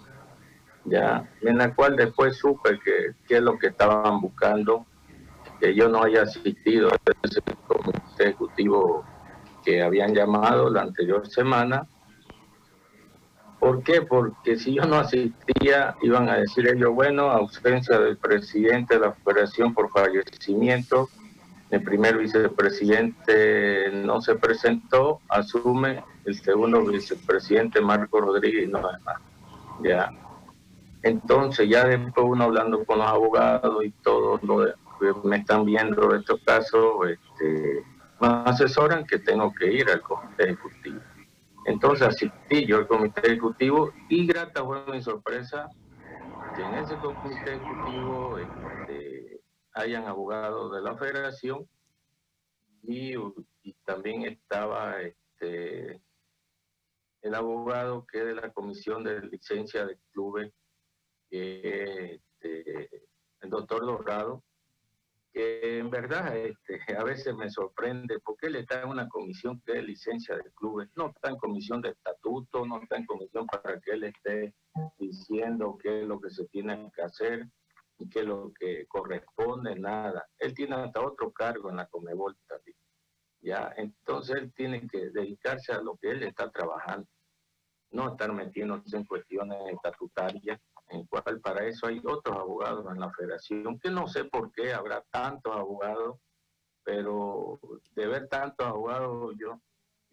ya, 0.86 1.30
en 1.42 1.58
la 1.58 1.74
cual 1.74 1.96
después 1.96 2.38
supe 2.38 2.80
que 2.84 3.14
qué 3.28 3.38
es 3.38 3.42
lo 3.42 3.58
que 3.58 3.68
estaban 3.68 4.22
buscando, 4.22 4.86
que 5.60 5.74
yo 5.76 5.90
no 5.90 6.04
haya 6.04 6.24
asistido 6.24 6.90
a 6.90 6.98
ese 7.24 7.42
comité 7.68 8.24
ejecutivo 8.24 9.04
que 9.64 9.82
habían 9.82 10.14
llamado 10.14 10.70
la 10.70 10.82
anterior 10.82 11.28
semana, 11.28 11.88
¿Por 13.64 13.82
qué? 13.82 14.02
Porque 14.02 14.58
si 14.58 14.74
yo 14.74 14.84
no 14.84 14.98
asistía, 14.98 15.96
iban 16.02 16.28
a 16.28 16.36
decir 16.36 16.68
ellos, 16.68 16.94
bueno, 16.94 17.32
ausencia 17.32 17.98
del 17.98 18.18
presidente 18.18 18.96
de 18.96 19.00
la 19.00 19.14
federación 19.14 19.74
por 19.74 19.90
fallecimiento, 19.90 21.08
el 21.70 21.82
primer 21.82 22.18
vicepresidente 22.18 23.90
no 23.94 24.20
se 24.20 24.36
presentó, 24.36 25.22
asume 25.30 26.04
el 26.26 26.36
segundo 26.36 26.86
vicepresidente 26.86 27.80
Marco 27.80 28.20
Rodríguez 28.20 28.66
y 28.66 28.68
no 28.68 28.80
es 28.80 29.02
más. 29.02 29.22
Ya. 29.82 30.12
Entonces, 31.02 31.70
ya 31.70 31.86
después 31.86 32.26
uno 32.28 32.44
hablando 32.44 32.84
con 32.84 32.98
los 32.98 33.08
abogados 33.08 33.86
y 33.86 33.92
todos 33.92 34.44
lo 34.44 34.66
que 34.66 35.14
me 35.24 35.38
están 35.38 35.64
viendo 35.64 36.14
estos 36.14 36.42
casos, 36.44 36.96
este, 37.08 37.82
me 38.20 38.28
asesoran 38.28 39.06
que 39.06 39.20
tengo 39.20 39.54
que 39.54 39.72
ir 39.72 39.90
al 39.90 40.02
comité 40.02 40.50
ejecutivo. 40.50 41.00
Entonces 41.66 42.08
asistí 42.08 42.66
yo 42.66 42.78
al 42.78 42.88
comité 42.88 43.22
ejecutivo 43.28 43.92
y 44.10 44.26
grata 44.28 44.64
fue 44.64 44.86
mi 44.88 45.02
sorpresa 45.02 45.70
que 46.56 46.62
en 46.62 46.76
ese 46.76 46.96
comité 46.98 47.56
ejecutivo 47.56 48.38
este, 48.38 49.42
hayan 49.74 50.08
abogados 50.08 50.74
de 50.74 50.82
la 50.82 50.96
federación 50.98 51.68
y, 52.84 53.14
también 53.86 54.24
estaba 54.24 55.02
este, 55.02 56.02
el 57.22 57.34
abogado 57.34 58.06
que 58.06 58.20
es 58.20 58.26
de 58.26 58.36
la 58.36 58.52
comisión 58.52 59.04
de 59.04 59.22
licencia 59.22 59.86
de 59.86 59.98
clubes, 60.12 60.52
que 61.30 62.16
este, 62.16 63.08
el 63.40 63.50
doctor 63.50 63.86
Dorado, 63.86 64.44
que 65.34 65.80
en 65.80 65.90
verdad 65.90 66.36
este, 66.38 66.80
a 66.98 67.04
veces 67.04 67.36
me 67.36 67.50
sorprende 67.50 68.20
porque 68.20 68.48
él 68.48 68.58
está 68.58 68.82
en 68.82 68.90
una 68.90 69.10
comisión 69.10 69.62
que 69.66 69.80
es 69.80 69.84
licencia 69.84 70.36
de 70.38 70.52
clubes, 70.54 70.90
no 70.96 71.08
está 71.08 71.30
en 71.30 71.38
comisión 71.38 71.82
de 71.82 71.90
estatuto, 71.90 72.66
no 72.66 72.82
está 72.82 72.98
en 72.98 73.06
comisión 73.06 73.48
para 73.48 73.80
que 73.82 73.92
él 73.92 74.04
esté 74.04 74.54
diciendo 74.98 75.78
qué 75.82 76.02
es 76.02 76.08
lo 76.08 76.22
que 76.22 76.30
se 76.30 76.46
tiene 76.46 76.90
que 76.96 77.02
hacer 77.02 77.48
y 77.98 78.10
qué 78.10 78.20
es 78.20 78.26
lo 78.26 78.52
que 78.60 78.86
corresponde, 78.88 79.76
nada. 79.76 80.26
Él 80.38 80.54
tiene 80.54 80.76
hasta 80.76 81.02
otro 81.02 81.32
cargo 81.32 81.70
en 81.70 81.78
la 81.78 81.88
Comebol 81.88 82.38
también. 82.48 82.78
Ya, 83.42 83.74
entonces 83.76 84.38
él 84.38 84.54
tiene 84.54 84.88
que 84.88 85.10
dedicarse 85.10 85.74
a 85.74 85.82
lo 85.82 85.98
que 85.98 86.12
él 86.12 86.24
está 86.24 86.50
trabajando, 86.50 87.08
no 87.92 88.12
estar 88.12 88.32
metiéndose 88.32 88.96
en 88.96 89.06
cuestiones 89.06 89.58
estatutarias 89.74 90.62
en 90.94 91.06
cual 91.08 91.42
para 91.42 91.66
eso 91.66 91.88
hay 91.88 92.02
otros 92.06 92.38
abogados 92.38 92.86
en 92.92 93.00
la 93.00 93.12
federación, 93.12 93.80
que 93.80 93.90
no 93.90 94.08
sé 94.08 94.26
por 94.26 94.52
qué 94.52 94.74
habrá 94.74 95.04
tantos 95.12 95.56
abogados, 95.56 96.18
pero 96.84 97.60
de 97.96 98.08
ver 98.08 98.28
tantos 98.28 98.68
abogados 98.68 99.34
yo 99.40 99.60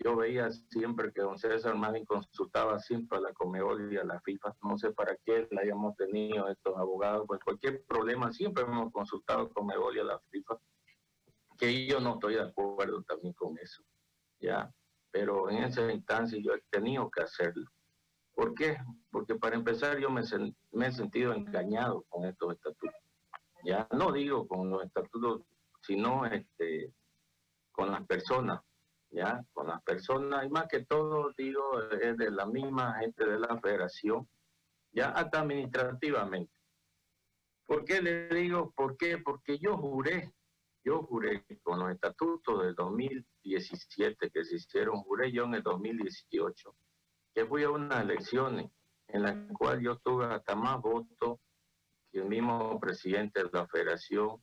yo 0.03 0.17
veía 0.17 0.51
siempre 0.51 1.13
que 1.13 1.21
don 1.21 1.39
César 1.39 1.75
Madin 1.77 2.07
consultaba 2.07 2.79
siempre 2.79 3.19
a 3.19 3.21
la 3.21 3.33
Comebol 3.35 3.93
y 3.93 3.99
a 3.99 4.05
la 4.05 4.19
FIFA, 4.21 4.57
no 4.63 4.79
sé 4.79 4.93
para 4.93 5.15
qué 5.25 5.47
la 5.51 5.61
hayamos 5.61 5.95
tenido 5.97 6.49
estos 6.49 6.75
abogados, 6.77 7.27
pues 7.27 7.41
cualquier 7.45 7.85
problema 7.85 8.33
siempre 8.33 8.65
hemos 8.65 8.91
consultado 8.93 9.43
a 9.43 9.51
Comebol 9.51 9.97
y 9.97 10.01
a 10.01 10.05
la 10.05 10.19
FIFA, 10.31 10.59
que 11.59 11.87
yo 11.87 12.01
no 12.01 12.15
estoy 12.15 12.35
de 12.35 12.43
acuerdo 12.43 13.03
también 13.03 13.35
con 13.35 13.59
eso, 13.59 13.83
ya, 14.41 14.73
pero 15.11 15.51
en 15.51 15.65
esa 15.65 15.93
instancia 15.93 16.39
yo 16.43 16.55
he 16.55 16.63
tenido 16.71 17.11
que 17.11 17.23
hacerlo. 17.23 17.67
¿Por 18.35 18.55
qué? 18.55 18.79
Porque 19.11 19.35
para 19.35 19.57
empezar 19.57 19.99
yo 19.99 20.11
me, 20.11 20.23
he 20.23 20.93
sentido 20.93 21.33
engañado 21.33 22.05
con 22.09 22.25
estos 22.25 22.55
estatutos. 22.55 22.95
Ya 23.65 23.87
no 23.93 24.13
digo 24.13 24.47
con 24.49 24.71
los 24.71 24.85
estatutos, 24.85 25.43
sino 25.83 26.25
este, 26.27 26.95
con 27.73 27.91
las 27.91 28.07
personas, 28.07 28.61
ya, 29.11 29.45
con 29.53 29.67
las 29.67 29.83
personas, 29.83 30.47
y 30.47 30.49
más 30.49 30.67
que 30.69 30.85
todo 30.87 31.33
digo, 31.37 31.83
es 32.01 32.17
de 32.17 32.31
la 32.31 32.47
misma 32.47 32.95
gente 33.01 33.27
de 33.27 33.39
la 33.39 33.59
federación, 33.61 34.29
ya 34.93 35.11
hasta 35.11 35.41
administrativamente. 35.41 36.53
¿Por 37.67 37.85
qué 37.85 38.01
le 38.01 38.29
digo 38.29 38.73
por 38.73 38.97
qué? 38.97 39.19
Porque 39.19 39.59
yo 39.59 39.77
juré, 39.77 40.33
yo 40.83 41.03
juré 41.03 41.45
con 41.63 41.79
los 41.79 41.91
estatutos 41.93 42.65
del 42.65 42.75
2017 42.75 44.31
que 44.31 44.45
se 44.45 44.57
hicieron, 44.57 45.03
juré 45.03 45.31
yo 45.31 45.45
en 45.45 45.55
el 45.55 45.63
2018 45.63 46.75
que 47.35 47.47
fui 47.47 47.63
a 47.63 47.71
unas 47.71 48.03
elecciones 48.03 48.71
en 49.09 49.23
las 49.23 49.37
cuales 49.57 49.85
yo 49.85 49.97
tuve 49.99 50.27
hasta 50.27 50.55
más 50.55 50.81
votos 50.81 51.39
que 52.11 52.19
el 52.19 52.27
mismo 52.27 52.79
presidente 52.81 53.43
de 53.43 53.51
la 53.53 53.67
federación 53.67 54.43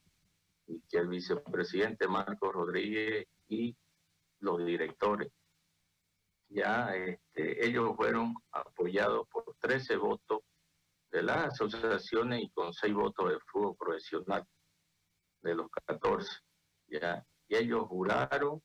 y 0.68 0.82
que 0.90 0.98
el 0.98 1.08
vicepresidente 1.08 2.08
Marco 2.08 2.52
Rodríguez 2.52 3.26
y 3.48 3.76
los 4.40 4.66
directores. 4.66 5.32
Ya 6.50 6.96
este, 6.96 7.66
ellos 7.66 7.96
fueron 7.96 8.34
apoyados 8.52 9.28
por 9.30 9.56
13 9.60 9.98
votos 9.98 10.40
de 11.12 11.24
las 11.24 11.54
asociaciones 11.54 12.44
y 12.44 12.50
con 12.50 12.74
6 12.74 12.94
votos 12.94 13.30
del 13.30 13.42
fútbol 13.52 13.76
profesional 13.78 14.46
de 15.42 15.56
los 15.56 15.70
14. 15.70 16.30
Ya, 16.88 17.26
y 17.48 17.56
ellos 17.56 17.86
juraron 17.88 18.62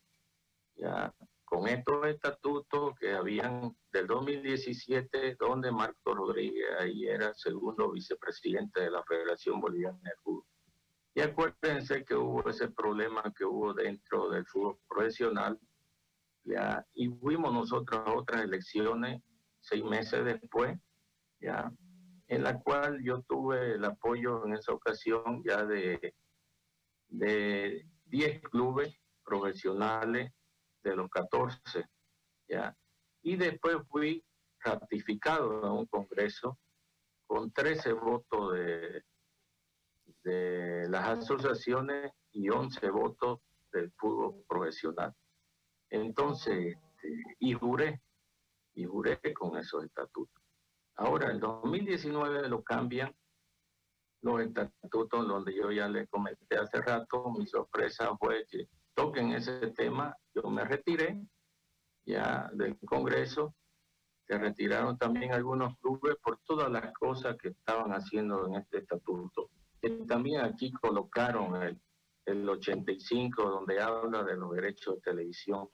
ya 0.77 1.13
con 1.53 1.69
estos 1.69 2.07
estatutos 2.07 2.99
que 2.99 3.13
habían 3.13 3.77
del 3.93 4.07
2017, 4.07 5.37
donde 5.39 5.71
Marco 5.71 6.15
Rodríguez 6.15 6.65
ahí 6.81 7.07
era 7.07 7.35
segundo 7.35 7.93
vicepresidente 7.93 8.81
de 8.81 8.91
la 8.91 9.03
Federación 9.03 9.61
Boliviana 9.61 9.99
de 10.03 10.17
Fútbol. 10.23 10.47
Y 11.15 11.21
acuérdense 11.21 12.07
que 12.07 12.15
hubo 12.15 12.49
ese 12.49 12.71
problema 12.71 13.23
que 13.37 13.45
hubo 13.45 13.75
dentro 13.75 14.31
del 14.31 14.47
fútbol 14.47 14.79
profesional, 14.89 15.61
ya, 16.45 16.87
y 16.95 17.11
fuimos 17.11 17.53
nosotros 17.53 18.01
a 18.03 18.15
otras 18.15 18.45
elecciones 18.45 19.21
seis 19.61 19.85
meses 19.85 20.25
después, 20.25 20.79
ya, 21.39 21.71
en 22.29 22.45
la 22.45 22.59
cual 22.61 23.05
yo 23.05 23.21
tuve 23.29 23.73
el 23.73 23.85
apoyo 23.85 24.47
en 24.47 24.55
esa 24.55 24.73
ocasión 24.73 25.43
ya 25.45 25.67
de, 25.67 26.15
de 27.09 27.87
10 28.07 28.41
clubes 28.45 28.97
profesionales 29.23 30.33
de 30.83 30.97
los 30.97 31.11
14, 31.11 31.87
ya, 32.49 32.77
y 33.23 33.37
después 33.37 33.77
fui 33.89 34.25
ratificado 34.61 35.65
en 35.67 35.73
un 35.73 35.87
congreso 35.87 36.59
con 37.27 37.53
13 37.53 37.93
votos 37.93 38.55
de, 38.55 39.05
de 40.25 40.89
las 40.89 41.19
asociaciones 41.19 42.13
y 42.33 42.49
11 42.49 42.91
votos 42.91 43.41
del 43.73 43.93
fútbol 43.93 44.45
profesional. 44.47 45.15
Entonces, 45.91 46.77
este, 47.03 47.37
y 47.41 47.53
juré, 47.53 48.01
y 48.75 48.85
juré 48.85 49.21
con 49.35 49.57
esos 49.59 49.85
estatutos. 49.85 50.43
Ahora, 50.97 51.31
en 51.31 51.41
2019 51.41 52.49
lo 52.49 52.63
cambian 52.63 53.15
los 54.23 54.41
estatutos 54.41 55.27
donde 55.27 55.55
yo 55.55 55.73
ya 55.73 55.89
le 55.89 56.07
comenté 56.07 56.57
hace 56.57 56.81
rato, 56.81 57.31
mi 57.31 57.47
sorpresa 57.47 58.17
fue 58.19 58.47
que 58.49 58.69
toquen 58.95 59.33
ese 59.33 59.69
tema, 59.69 60.17
yo 60.35 60.49
me 60.51 60.65
retiré 60.65 61.21
ya 62.05 62.51
del 62.53 62.79
Congreso, 62.81 63.55
se 64.27 64.39
retiraron 64.39 64.99
también 64.99 65.33
algunos 65.33 65.77
clubes 65.79 66.17
por 66.23 66.39
todas 66.45 66.71
las 66.71 66.93
cosas 66.95 67.37
que 67.37 67.49
estaban 67.49 67.93
haciendo 67.93 68.47
en 68.47 68.57
este 68.57 68.79
estatuto. 68.79 69.51
también 70.07 70.41
aquí 70.41 70.73
colocaron 70.73 71.63
el, 71.63 71.81
el 72.27 72.49
85 72.49 73.43
donde 73.43 73.81
habla 73.81 74.23
de 74.25 74.37
los 74.37 74.53
derechos 74.53 74.97
de 74.97 75.01
televisión 75.03 75.69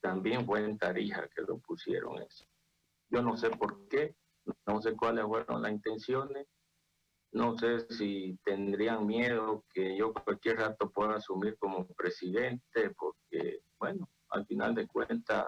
también 0.00 0.46
fue 0.46 0.64
en 0.64 0.78
Tarija 0.78 1.28
que 1.28 1.42
lo 1.42 1.58
pusieron 1.58 2.22
eso. 2.22 2.44
Yo 3.10 3.22
no 3.22 3.36
sé 3.36 3.50
por 3.50 3.88
qué, 3.88 4.14
no 4.66 4.80
sé 4.80 4.96
cuáles 4.96 5.24
fueron 5.26 5.62
las 5.62 5.72
intenciones, 5.72 6.46
no 7.32 7.58
sé 7.58 7.86
si 7.90 8.38
tendrían 8.44 9.06
miedo 9.06 9.64
que 9.72 9.96
yo 9.96 10.12
cualquier 10.12 10.58
rato 10.58 10.90
pueda 10.90 11.16
asumir 11.16 11.56
como 11.58 11.86
presidente, 11.88 12.90
porque, 12.96 13.60
bueno, 13.78 14.08
al 14.30 14.46
final 14.46 14.74
de 14.74 14.86
cuentas, 14.86 15.46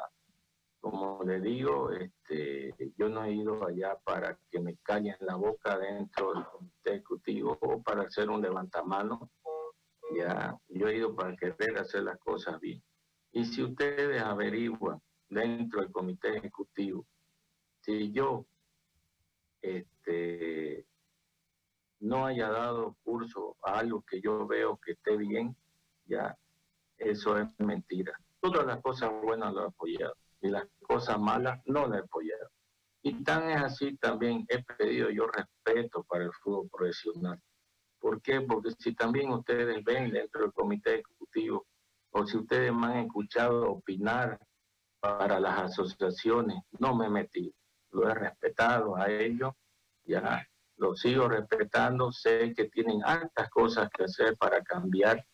como 0.80 1.22
le 1.25 1.40
digo, 1.40 1.90
este, 1.90 2.75
yo 2.96 3.08
no 3.08 3.25
he 3.25 3.32
ido 3.32 3.66
allá 3.66 3.99
para 4.04 4.38
que 4.50 4.60
me 4.60 4.76
callen 4.82 5.16
la 5.20 5.37
boca 5.37 5.78
dentro 5.78 6.32
del 6.32 6.44
comité 6.46 6.90
ejecutivo 6.94 7.58
o 7.60 7.82
para 7.82 8.02
hacer 8.02 8.30
un 8.30 8.40
levantamano. 8.40 9.30
Ya, 10.16 10.56
yo 10.68 10.88
he 10.88 10.96
ido 10.96 11.14
para 11.14 11.37
querer 11.37 11.78
hacer 11.78 12.04
las 12.04 12.18
cosas 12.18 12.58
bien. 12.60 12.82
Y 13.32 13.44
si 13.44 13.62
ustedes 13.62 14.22
averiguan 14.22 15.00
dentro 15.28 15.80
del 15.80 15.92
comité 15.92 16.37
ejecutivo, 16.37 17.06
si 17.82 18.10
yo 18.10 18.46
este, 19.62 20.87
no 22.00 22.26
haya 22.26 22.49
dado 22.49 22.97
curso 23.02 23.57
a 23.62 23.78
algo 23.78 24.02
que 24.02 24.21
yo 24.21 24.47
veo 24.47 24.78
que 24.78 24.92
esté 24.92 25.16
bien, 25.16 25.57
ya 26.07 26.37
eso 26.97 27.38
es 27.38 27.49
mentira. 27.59 28.12
Todas 28.40 28.66
las 28.66 28.80
cosas 28.80 29.11
buenas 29.23 29.52
lo 29.52 29.64
he 29.64 29.66
apoyado 29.69 30.14
y 30.40 30.49
las 30.49 30.66
cosas 30.80 31.19
malas 31.19 31.61
no 31.66 31.87
las 31.87 32.00
he 32.00 32.04
apoyado. 32.04 32.50
Y 33.02 33.23
tan 33.23 33.50
es 33.50 33.62
así 33.62 33.97
también 33.97 34.47
he 34.49 34.62
pedido 34.62 35.11
yo 35.11 35.26
respeto 35.26 36.02
para 36.04 36.25
el 36.25 36.33
fútbol 36.33 36.69
profesional. 36.71 37.40
¿Por 37.99 38.21
qué? 38.23 38.40
Porque 38.40 38.71
si 38.78 38.95
también 38.95 39.30
ustedes 39.30 39.83
ven 39.85 40.11
dentro 40.11 40.42
del 40.42 40.52
comité 40.52 40.95
ejecutivo 41.00 41.66
o 42.12 42.26
si 42.26 42.38
ustedes 42.38 42.73
me 42.73 42.87
han 42.87 42.97
escuchado 43.07 43.71
opinar 43.71 44.38
para 45.00 45.38
las 45.38 45.59
asociaciones, 45.61 46.62
no 46.78 46.95
me 46.95 47.07
he 47.07 47.11
metido. 47.11 47.52
Lo 47.90 48.09
he 48.09 48.14
respetado 48.14 48.97
a 48.97 49.11
ellos, 49.11 49.52
ya 50.04 50.47
lo 50.80 50.96
sigo 50.96 51.28
respetando, 51.28 52.10
sé 52.10 52.54
que 52.54 52.64
tienen 52.64 53.02
altas 53.04 53.49
cosas 53.50 53.88
que 53.90 54.04
hacer 54.04 54.36
para 54.36 54.62
cambiar, 54.62 55.25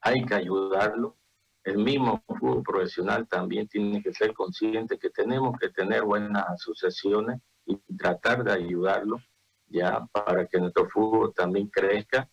hay 0.00 0.24
que 0.24 0.34
ayudarlo. 0.34 1.16
El 1.62 1.78
mismo 1.78 2.22
fútbol 2.26 2.62
profesional 2.62 3.28
también 3.28 3.68
tiene 3.68 4.02
que 4.02 4.14
ser 4.14 4.32
consciente 4.32 4.98
que 4.98 5.10
tenemos 5.10 5.58
que 5.58 5.68
tener 5.68 6.04
buenas 6.04 6.48
asociaciones 6.48 7.40
y 7.66 7.76
tratar 7.96 8.42
de 8.44 8.52
ayudarlo 8.52 9.18
ya 9.66 10.06
para 10.12 10.46
que 10.46 10.58
nuestro 10.58 10.88
fútbol 10.88 11.34
también 11.34 11.68
crezca 11.68 12.28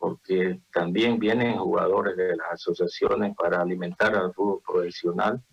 porque 0.00 0.62
también 0.72 1.18
vienen 1.18 1.58
jugadores 1.58 2.16
de 2.16 2.34
las 2.34 2.52
asociaciones 2.52 3.36
para 3.36 3.60
alimentar 3.60 4.16
al 4.16 4.32
fútbol 4.32 4.62
profesional, 4.66 5.44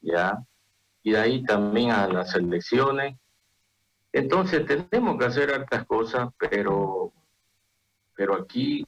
¿ya? 0.00 0.38
Y 1.02 1.10
de 1.10 1.18
ahí 1.18 1.44
también 1.44 1.90
a 1.90 2.06
las 2.06 2.30
selecciones. 2.30 3.18
Entonces 4.12 4.66
tenemos 4.66 5.18
que 5.18 5.24
hacer 5.24 5.52
hartas 5.52 5.86
cosas, 5.86 6.28
pero, 6.38 7.12
pero 8.14 8.34
aquí 8.34 8.86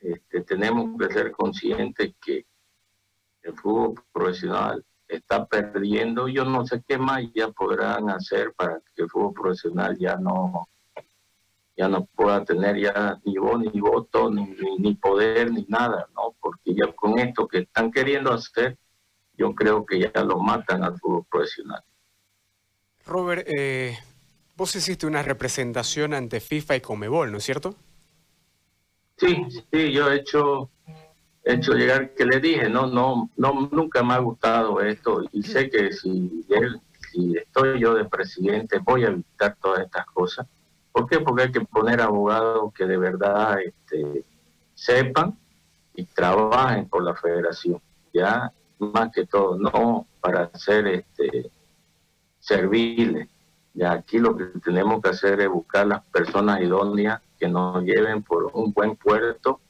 este, 0.00 0.42
tenemos 0.42 0.96
que 0.98 1.12
ser 1.12 1.32
conscientes 1.32 2.14
que 2.24 2.46
el 3.42 3.54
fútbol 3.56 3.94
profesional 4.12 4.84
está 5.08 5.44
perdiendo. 5.44 6.28
Yo 6.28 6.44
no 6.44 6.64
sé 6.64 6.82
qué 6.86 6.98
más 6.98 7.22
ya 7.34 7.48
podrán 7.48 8.10
hacer 8.10 8.52
para 8.54 8.80
que 8.94 9.02
el 9.02 9.10
fútbol 9.10 9.34
profesional 9.34 9.96
ya 9.98 10.16
no 10.16 10.68
ya 11.76 11.88
no 11.88 12.04
pueda 12.04 12.44
tener 12.44 12.78
ya 12.78 13.18
ni 13.24 13.36
voz, 13.36 13.58
ni 13.58 13.80
voto, 13.80 14.30
ni, 14.30 14.54
ni, 14.78 14.94
poder, 14.94 15.50
ni 15.50 15.66
nada, 15.68 16.08
¿no? 16.14 16.34
Porque 16.40 16.72
ya 16.72 16.92
con 16.92 17.18
esto 17.18 17.48
que 17.48 17.58
están 17.58 17.90
queriendo 17.90 18.32
hacer, 18.32 18.78
yo 19.36 19.52
creo 19.56 19.84
que 19.84 19.98
ya 19.98 20.22
lo 20.22 20.38
matan 20.38 20.84
al 20.84 20.96
fútbol 21.00 21.24
profesional. 21.28 21.82
Robert, 23.06 23.48
eh, 23.48 23.98
vos 24.56 24.74
hiciste 24.76 25.06
una 25.06 25.22
representación 25.22 26.14
ante 26.14 26.40
FIFA 26.40 26.76
y 26.76 26.80
Comebol, 26.80 27.32
¿no 27.32 27.38
es 27.38 27.44
cierto? 27.44 27.74
Sí, 29.16 29.46
sí, 29.72 29.92
yo 29.92 30.10
he 30.10 30.16
hecho, 30.16 30.70
he 31.44 31.54
hecho 31.54 31.72
llegar 31.74 32.14
que 32.14 32.24
le 32.24 32.40
dije, 32.40 32.68
no, 32.68 32.86
no, 32.86 33.30
no, 33.36 33.68
nunca 33.70 34.02
me 34.02 34.14
ha 34.14 34.18
gustado 34.18 34.80
esto 34.80 35.22
y 35.32 35.42
sé 35.42 35.70
que 35.70 35.92
si, 35.92 36.44
si 37.12 37.36
estoy 37.36 37.80
yo 37.80 37.94
de 37.94 38.04
presidente 38.04 38.78
voy 38.78 39.04
a 39.04 39.08
evitar 39.08 39.56
todas 39.60 39.84
estas 39.84 40.06
cosas 40.06 40.46
¿Por 40.94 41.08
qué? 41.08 41.18
Porque 41.18 41.42
hay 41.42 41.50
que 41.50 41.60
poner 41.60 42.00
abogados 42.00 42.72
que 42.72 42.86
de 42.86 42.96
verdad 42.96 43.58
este, 43.60 44.24
sepan 44.76 45.36
y 45.92 46.04
trabajen 46.04 46.88
por 46.88 47.02
la 47.02 47.16
federación, 47.16 47.82
ya 48.12 48.52
más 48.78 49.10
que 49.12 49.26
todo, 49.26 49.58
no 49.58 50.06
para 50.20 50.54
ser 50.54 50.86
este, 50.86 51.50
serviles. 52.38 53.28
Ya 53.74 53.92
aquí 53.92 54.18
lo 54.18 54.36
que 54.36 54.44
tenemos 54.64 55.02
que 55.02 55.10
hacer 55.10 55.40
es 55.40 55.48
buscar 55.48 55.86
las 55.86 56.04
personas 56.06 56.60
idóneas 56.60 57.20
que 57.38 57.48
nos 57.48 57.82
lleven 57.82 58.22
por 58.22 58.50
un 58.54 58.72
buen 58.72 58.96
puerto, 58.96 59.60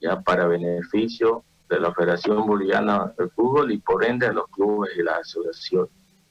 ya 0.00 0.20
para 0.20 0.46
beneficio 0.46 1.42
de 1.68 1.80
la 1.80 1.92
Federación 1.92 2.46
Boliviana 2.46 3.12
de 3.18 3.28
Fútbol 3.28 3.72
y 3.72 3.78
por 3.78 4.04
ende 4.04 4.28
de 4.28 4.34
los 4.34 4.46
clubes 4.48 4.92
y 4.96 5.02
las 5.02 5.18
asociaciones. 5.18 5.90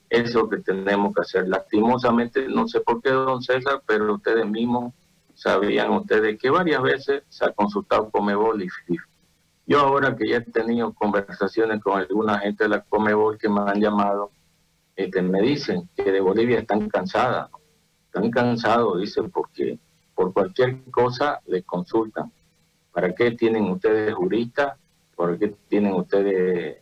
Eso 0.09 0.49
que 0.49 0.57
tenemos 0.57 1.13
que 1.13 1.21
hacer. 1.21 1.47
Lastimosamente, 1.49 2.47
no 2.47 2.65
sé 2.67 2.79
por 2.79 3.01
qué, 3.01 3.09
don 3.11 3.41
César, 3.41 3.81
pero 3.85 4.13
ustedes 4.15 4.47
mismos 4.47 4.93
sabían 5.35 5.91
ustedes 5.91 6.39
que 6.39 6.49
varias 6.49 6.81
veces 6.81 7.23
se 7.27 7.45
ha 7.45 7.51
consultado 7.51 8.09
Comebol 8.09 8.61
y 8.63 8.69
FIFA. 8.69 9.05
Yo 9.67 9.79
ahora 9.81 10.15
que 10.15 10.29
ya 10.29 10.37
he 10.37 10.41
tenido 10.41 10.93
conversaciones 10.93 11.81
con 11.83 11.99
alguna 11.99 12.39
gente 12.39 12.63
de 12.63 12.69
la 12.69 12.81
Comebol 12.81 13.37
que 13.37 13.49
me 13.49 13.59
han 13.61 13.81
llamado, 13.81 14.31
este, 14.97 15.21
me 15.21 15.41
dicen 15.41 15.89
que 15.95 16.11
de 16.11 16.19
Bolivia 16.19 16.59
están 16.59 16.89
cansadas, 16.89 17.49
están 18.07 18.29
cansados, 18.29 18.99
dicen, 18.99 19.31
porque 19.31 19.79
por 20.13 20.33
cualquier 20.33 20.83
cosa 20.91 21.39
les 21.45 21.63
consultan. 21.63 22.33
¿Para 22.91 23.13
qué 23.13 23.31
tienen 23.31 23.69
ustedes 23.69 24.13
juristas? 24.13 24.77
¿Por 25.15 25.37
qué 25.39 25.55
tienen 25.69 25.93
ustedes 25.93 26.81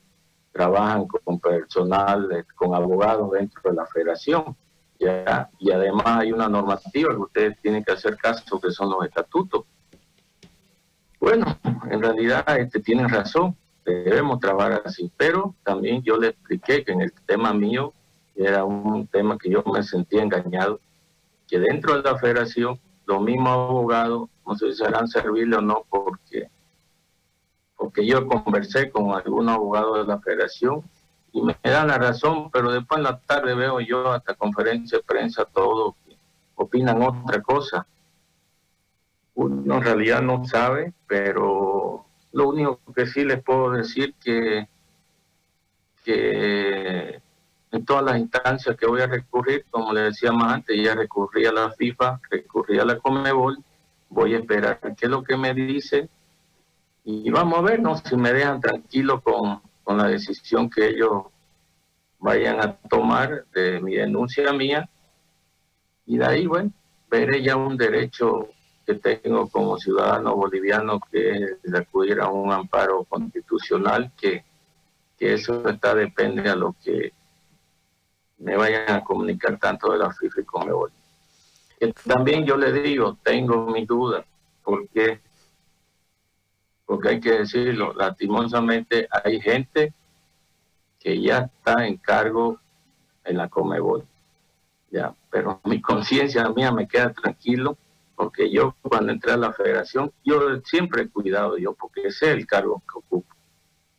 trabajan 0.55 1.05
con 1.05 1.37
personal, 1.37 2.45
con 2.55 2.73
abogados 2.73 3.29
dentro 3.31 3.61
de 3.69 3.75
la 3.75 3.85
federación. 3.87 4.55
¿ya? 4.97 5.49
Y 5.59 5.69
además 5.69 6.05
hay 6.05 6.31
una 6.31 6.47
normativa 6.47 7.13
que 7.13 7.21
ustedes 7.21 7.61
tienen 7.61 7.83
que 7.83 7.91
hacer 7.91 8.15
caso, 8.15 8.57
que 8.61 8.71
son 8.71 8.89
los 8.89 9.03
estatutos. 9.03 9.65
Bueno, 11.19 11.59
en 11.91 12.01
realidad 12.01 12.45
este, 12.57 12.79
tienen 12.79 13.09
razón, 13.09 13.57
debemos 13.83 14.39
trabajar 14.39 14.81
así, 14.85 15.11
pero 15.17 15.55
también 15.61 16.01
yo 16.03 16.15
le 16.15 16.29
expliqué 16.29 16.85
que 16.85 16.93
en 16.93 17.01
el 17.01 17.11
tema 17.25 17.53
mío 17.53 17.93
era 18.35 18.65
un 18.65 19.07
tema 19.07 19.37
que 19.37 19.49
yo 19.49 19.63
me 19.63 19.83
sentía 19.83 20.23
engañado, 20.23 20.79
que 21.47 21.59
dentro 21.59 21.95
de 21.95 22.03
la 22.03 22.17
federación 22.17 22.79
los 23.05 23.21
mismos 23.21 23.49
abogados, 23.49 24.29
no 24.45 24.55
sé 24.55 24.71
si 24.71 24.83
serán 24.83 25.07
serviles 25.07 25.59
o 25.59 25.61
no, 25.61 25.85
porque 25.89 26.49
porque 27.77 28.05
yo 28.05 28.25
conversé 28.25 28.89
con 28.89 29.13
algunos 29.13 29.55
abogados 29.55 29.97
de 29.97 30.05
la 30.05 30.19
federación 30.19 30.81
y 31.33 31.41
me 31.41 31.57
dan 31.61 31.87
la 31.87 31.97
razón, 31.97 32.49
pero 32.49 32.71
después 32.71 32.97
en 32.97 33.03
la 33.03 33.19
tarde 33.19 33.53
veo 33.53 33.79
yo 33.81 34.11
hasta 34.11 34.33
conferencia 34.33 34.97
de 34.97 35.03
prensa 35.03 35.45
todo 35.45 35.95
opinan 36.55 37.01
otra 37.01 37.41
cosa. 37.41 37.85
Uno 39.33 39.75
en 39.75 39.83
realidad 39.83 40.21
no 40.21 40.45
sabe, 40.45 40.93
pero 41.07 42.05
lo 42.31 42.49
único 42.49 42.79
que 42.95 43.05
sí 43.05 43.25
les 43.25 43.43
puedo 43.43 43.71
decir 43.71 44.13
que, 44.23 44.67
que 46.05 47.21
en 47.75 47.85
todas 47.85 48.03
las 48.05 48.17
instancias 48.17 48.77
que 48.77 48.87
voy 48.87 49.01
a 49.01 49.07
recurrir, 49.07 49.65
como 49.69 49.91
le 49.91 50.01
decía 50.01 50.31
más 50.31 50.53
antes, 50.53 50.81
ya 50.81 50.95
recurrí 50.95 51.45
a 51.45 51.51
la 51.51 51.71
FIFA, 51.71 52.21
recurrí 52.29 52.79
a 52.79 52.85
la 52.85 52.97
Comebol, 52.99 53.57
voy 54.09 54.33
a 54.33 54.39
esperar 54.39 54.79
qué 54.79 55.05
es 55.05 55.09
lo 55.09 55.23
que 55.23 55.35
me 55.35 55.53
dice 55.53 56.09
y 57.03 57.29
vamos 57.29 57.59
a 57.59 57.61
ver 57.61 57.81
¿no? 57.81 57.97
si 57.97 58.15
me 58.15 58.31
dejan 58.31 58.61
tranquilo 58.61 59.21
con, 59.21 59.61
con 59.83 59.97
la 59.97 60.07
decisión 60.07 60.69
que 60.69 60.87
ellos 60.87 61.23
vayan 62.19 62.61
a 62.61 62.77
tomar 62.77 63.45
de 63.53 63.81
mi 63.81 63.95
denuncia 63.95 64.53
mía 64.53 64.89
y 66.05 66.17
de 66.17 66.25
ahí, 66.25 66.47
bueno, 66.47 66.71
veré 67.09 67.43
ya 67.43 67.57
un 67.57 67.75
derecho 67.75 68.49
que 68.85 68.95
tengo 68.95 69.49
como 69.49 69.77
ciudadano 69.77 70.35
boliviano 70.35 70.99
que 71.11 71.31
es 71.31 71.61
de 71.63 71.77
acudir 71.77 72.21
a 72.21 72.29
un 72.29 72.51
amparo 72.53 73.03
constitucional 73.03 74.11
que, 74.15 74.45
que 75.17 75.33
eso 75.33 75.67
está 75.67 75.93
depende 75.93 76.49
a 76.49 76.55
lo 76.55 76.73
que 76.81 77.11
me 78.37 78.55
vayan 78.55 78.91
a 78.91 79.03
comunicar 79.03 79.57
tanto 79.59 79.91
de 79.91 79.99
la 79.99 80.11
FIFA 80.11 80.41
y 80.41 80.43
Comebol. 80.45 80.91
También 82.05 82.45
yo 82.45 82.57
le 82.57 82.71
digo, 82.71 83.17
tengo 83.23 83.67
mi 83.67 83.85
duda, 83.85 84.25
porque 84.63 85.19
porque 86.85 87.09
hay 87.09 87.19
que 87.19 87.31
decirlo, 87.31 87.93
lastimosamente 87.93 89.07
hay 89.11 89.41
gente 89.41 89.93
que 90.99 91.19
ya 91.19 91.39
está 91.39 91.85
en 91.87 91.97
cargo 91.97 92.59
en 93.23 93.37
la 93.37 93.49
Comebol. 93.49 94.05
Ya, 94.91 95.13
pero 95.31 95.59
mi 95.65 95.81
conciencia 95.81 96.47
mía 96.49 96.71
me 96.71 96.87
queda 96.87 97.11
tranquilo 97.11 97.77
porque 98.15 98.49
yo 98.49 98.75
cuando 98.81 99.11
entré 99.11 99.33
a 99.33 99.37
la 99.37 99.51
federación, 99.51 100.11
yo 100.23 100.61
siempre 100.63 101.03
he 101.03 101.09
cuidado 101.09 101.57
yo 101.57 101.73
porque 101.73 102.11
sé 102.11 102.31
el 102.31 102.45
cargo 102.45 102.81
que 102.91 102.99
ocupo. 102.99 103.34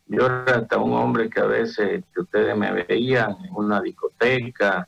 Yo 0.09 0.25
era 0.25 0.59
hasta 0.59 0.77
un 0.77 0.93
hombre 0.93 1.29
que 1.29 1.41
a 1.41 1.45
veces 1.45 2.03
que 2.13 2.21
ustedes 2.21 2.55
me 2.55 2.71
veían 2.71 3.35
en 3.43 3.53
una 3.53 3.81
discoteca, 3.81 4.87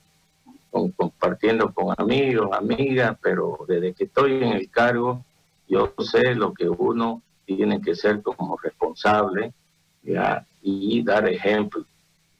compartiendo 0.71 1.73
con 1.73 1.93
amigos, 1.97 2.49
amigas, 2.53 3.17
pero 3.21 3.65
desde 3.67 3.93
que 3.93 4.05
estoy 4.05 4.43
en 4.43 4.53
el 4.53 4.69
cargo, 4.69 5.25
yo 5.67 5.93
sé 5.99 6.35
lo 6.35 6.53
que 6.53 6.69
uno 6.69 7.21
tiene 7.45 7.81
que 7.81 7.95
ser 7.95 8.21
como 8.21 8.57
responsable 8.57 9.53
y 10.61 11.03
dar 11.03 11.27
ejemplo. 11.27 11.85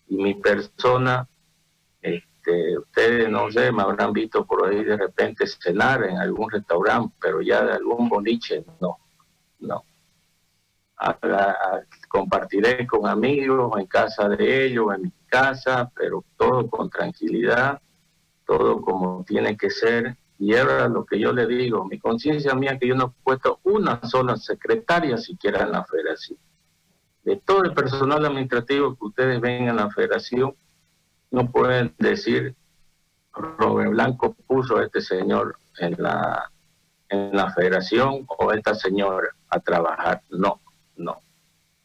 Y 0.08 0.18
mi 0.18 0.36
persona, 0.36 1.28
este, 2.02 2.78
ustedes 2.78 3.30
no 3.30 3.52
sé, 3.52 3.72
me 3.72 3.84
habrán 3.84 4.14
visto 4.14 4.46
por 4.46 4.68
ahí 4.68 4.84
de 4.84 4.98
repente 4.98 5.46
cenar 5.48 6.04
en 6.04 6.18
algún 6.18 6.50
restaurante, 6.50 7.14
pero 7.22 7.42
ya 7.42 7.64
de 7.64 7.74
algún 7.74 8.08
boliche, 8.08 8.64
no, 8.80 8.98
no. 9.60 9.84
Compartiré 12.08 12.86
con 12.86 13.08
amigos 13.08 13.72
en 13.80 13.86
casa 13.88 14.28
de 14.30 14.66
ellos, 14.66 14.94
en 14.96 15.04
mi 15.04 15.12
casa, 15.28 15.92
pero 15.96 16.24
todo 16.38 16.70
con 16.70 16.90
tranquilidad, 16.90 17.82
todo 18.46 18.82
como 18.82 19.24
tiene 19.26 19.56
que 19.56 19.70
ser 19.70 20.18
y 20.40 20.54
era 20.54 20.88
lo 20.88 21.06
que 21.06 21.20
yo 21.20 21.34
le 21.34 21.46
digo, 21.46 21.86
mi 21.86 22.00
conciencia 22.00 22.56
mía 22.56 22.80
que 22.80 22.88
yo 22.88 22.96
no 22.96 23.08
he 23.08 23.24
puesto 23.24 23.60
una 23.64 24.02
sola 24.08 24.38
secretaria 24.38 25.18
siquiera 25.18 25.64
en 25.64 25.74
la 25.74 25.84
federación. 25.84 26.40
De 27.24 27.36
todo 27.36 27.66
el 27.66 27.74
personal 27.74 28.26
administrativo 28.26 28.96
que 28.96 29.06
ustedes 29.06 29.42
ven 29.42 29.68
en 29.68 29.76
la 29.76 29.90
federación, 29.92 30.56
no 31.32 31.52
pueden 31.52 31.94
decir, 32.00 32.56
Robert 33.34 33.92
Blanco 33.92 34.34
puso 34.48 34.78
a 34.78 34.86
este 34.86 35.02
señor 35.02 35.58
en 35.78 35.96
la, 35.98 36.50
en 37.10 37.36
la 37.36 37.52
federación 37.52 38.26
o 38.26 38.50
a 38.50 38.56
esta 38.56 38.74
señora 38.74 39.28
a 39.50 39.60
trabajar. 39.60 40.22
No, 40.30 40.62
no. 41.00 41.22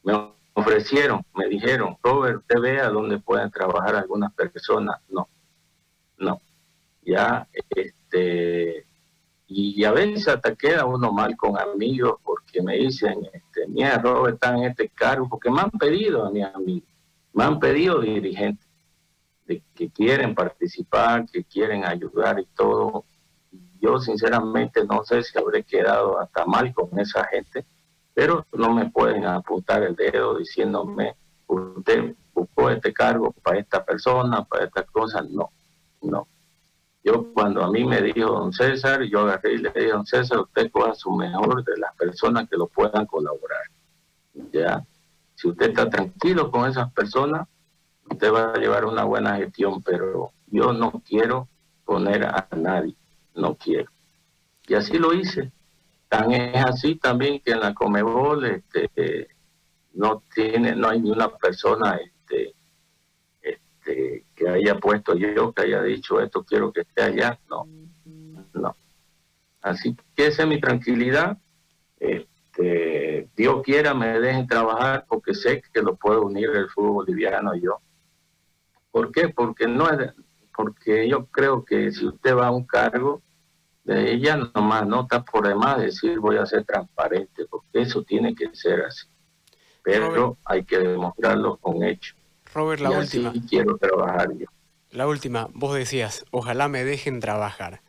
Me 0.02 0.12
ofrecieron, 0.52 1.24
me 1.34 1.48
dijeron, 1.48 1.96
Robert, 2.02 2.38
usted 2.38 2.60
vea 2.60 2.88
dónde 2.90 3.18
pueden 3.18 3.50
trabajar 3.50 3.96
algunas 3.96 4.32
personas. 4.34 5.00
No, 5.08 5.28
no. 6.18 6.40
Ya, 7.02 7.48
este, 7.70 8.86
y 9.46 9.84
a 9.84 9.92
veces 9.92 10.28
hasta 10.28 10.54
queda 10.54 10.84
uno 10.84 11.12
mal 11.12 11.36
con 11.36 11.58
amigos 11.58 12.18
porque 12.22 12.62
me 12.62 12.76
dicen, 12.76 13.28
este, 13.32 13.66
mi 13.68 13.82
error 13.82 14.30
está 14.30 14.56
en 14.56 14.64
este 14.64 14.88
cargo, 14.88 15.28
porque 15.28 15.50
me 15.50 15.60
han 15.60 15.70
pedido 15.70 16.24
a 16.24 16.30
mis 16.30 16.44
amigos, 16.44 16.88
me 17.32 17.44
han 17.44 17.58
pedido 17.58 18.00
dirigentes 18.00 18.66
de 19.46 19.62
que 19.74 19.90
quieren 19.90 20.34
participar, 20.34 21.26
que 21.30 21.44
quieren 21.44 21.84
ayudar 21.84 22.40
y 22.40 22.46
todo. 22.56 23.04
Yo 23.80 23.98
sinceramente 23.98 24.84
no 24.84 25.04
sé 25.04 25.22
si 25.22 25.38
habré 25.38 25.62
quedado 25.62 26.18
hasta 26.18 26.46
mal 26.46 26.72
con 26.72 26.98
esa 26.98 27.24
gente, 27.26 27.66
pero 28.14 28.46
no 28.52 28.72
me 28.72 28.90
pueden 28.90 29.26
apuntar 29.26 29.82
el 29.82 29.96
dedo 29.96 30.38
diciéndome, 30.38 31.16
usted 31.48 32.14
buscó 32.32 32.70
este 32.70 32.92
cargo 32.92 33.32
para 33.42 33.58
esta 33.58 33.84
persona, 33.84 34.44
para 34.44 34.64
esta 34.64 34.84
cosa, 34.84 35.22
no, 35.28 35.50
no. 36.02 36.28
Yo 37.02 37.32
cuando 37.34 37.62
a 37.62 37.70
mí 37.70 37.84
me 37.84 38.00
dijo 38.00 38.30
don 38.30 38.52
César, 38.52 39.02
yo 39.02 39.20
agarré 39.20 39.54
y 39.54 39.58
le 39.58 39.70
dije, 39.70 39.88
don 39.88 40.06
César, 40.06 40.38
usted 40.38 40.70
coja 40.70 40.94
su 40.94 41.10
mejor 41.10 41.62
de 41.64 41.76
las 41.76 41.94
personas 41.96 42.48
que 42.48 42.56
lo 42.56 42.68
puedan 42.68 43.04
colaborar. 43.04 43.62
Ya, 44.52 44.82
si 45.34 45.48
usted 45.48 45.70
está 45.70 45.90
tranquilo 45.90 46.50
con 46.50 46.70
esas 46.70 46.90
personas, 46.92 47.46
usted 48.08 48.32
va 48.32 48.52
a 48.52 48.58
llevar 48.58 48.84
una 48.84 49.04
buena 49.04 49.36
gestión, 49.36 49.82
pero 49.82 50.32
yo 50.46 50.72
no 50.72 51.02
quiero 51.06 51.48
poner 51.84 52.24
a 52.24 52.48
nadie, 52.56 52.94
no 53.34 53.54
quiero. 53.56 53.90
Y 54.66 54.74
así 54.74 54.98
lo 54.98 55.12
hice. 55.12 55.52
Es 56.30 56.64
así 56.64 56.96
también 56.96 57.40
que 57.40 57.52
en 57.52 57.60
la 57.60 57.74
Comebol 57.74 58.44
este, 58.44 59.28
no 59.94 60.22
tiene, 60.34 60.74
no 60.74 60.88
hay 60.88 61.00
ni 61.00 61.10
una 61.10 61.28
persona 61.28 61.96
este, 61.96 62.54
este, 63.42 64.26
que 64.34 64.48
haya 64.48 64.78
puesto 64.78 65.14
yo, 65.14 65.52
que 65.52 65.62
haya 65.62 65.82
dicho 65.82 66.20
esto, 66.20 66.44
quiero 66.44 66.72
que 66.72 66.82
esté 66.82 67.02
allá, 67.02 67.38
no, 67.48 67.66
no. 68.52 68.76
Así 69.62 69.96
que 70.14 70.26
esa 70.26 70.42
es 70.42 70.48
mi 70.48 70.60
tranquilidad. 70.60 71.38
Este, 71.98 73.28
Dios 73.36 73.62
quiera 73.64 73.94
me 73.94 74.20
dejen 74.20 74.46
trabajar 74.46 75.06
porque 75.08 75.34
sé 75.34 75.62
que 75.72 75.82
lo 75.82 75.96
puedo 75.96 76.22
unir 76.22 76.50
el 76.50 76.68
fútbol 76.68 77.06
boliviano 77.06 77.54
y 77.54 77.62
yo. 77.62 77.78
¿Por 78.90 79.10
qué? 79.10 79.28
Porque 79.28 79.66
no 79.66 79.88
es, 79.90 80.12
porque 80.56 81.08
yo 81.08 81.26
creo 81.26 81.64
que 81.64 81.90
si 81.90 82.06
usted 82.06 82.36
va 82.36 82.48
a 82.48 82.52
un 82.52 82.64
cargo, 82.64 83.22
de 83.84 84.12
ella 84.12 84.36
nomás 84.54 84.86
no 84.86 85.02
está 85.02 85.22
por 85.22 85.46
demás 85.46 85.78
decir 85.78 86.18
voy 86.18 86.36
a 86.36 86.46
ser 86.46 86.64
transparente, 86.64 87.44
porque 87.48 87.82
eso 87.82 88.02
tiene 88.02 88.34
que 88.34 88.48
ser 88.54 88.82
así. 88.82 89.06
Pero 89.82 90.38
hay 90.44 90.64
que 90.64 90.78
demostrarlo 90.78 91.58
con 91.58 91.82
hechos. 91.82 92.16
Robert, 92.52 92.80
la 92.80 92.90
última. 92.90 93.32
quiero 93.48 93.76
trabajar 93.76 94.30
yo. 94.36 94.46
La 94.90 95.06
última, 95.06 95.48
vos 95.52 95.74
decías, 95.74 96.24
ojalá 96.30 96.68
me 96.68 96.84
dejen 96.84 97.20
trabajar. 97.20 97.82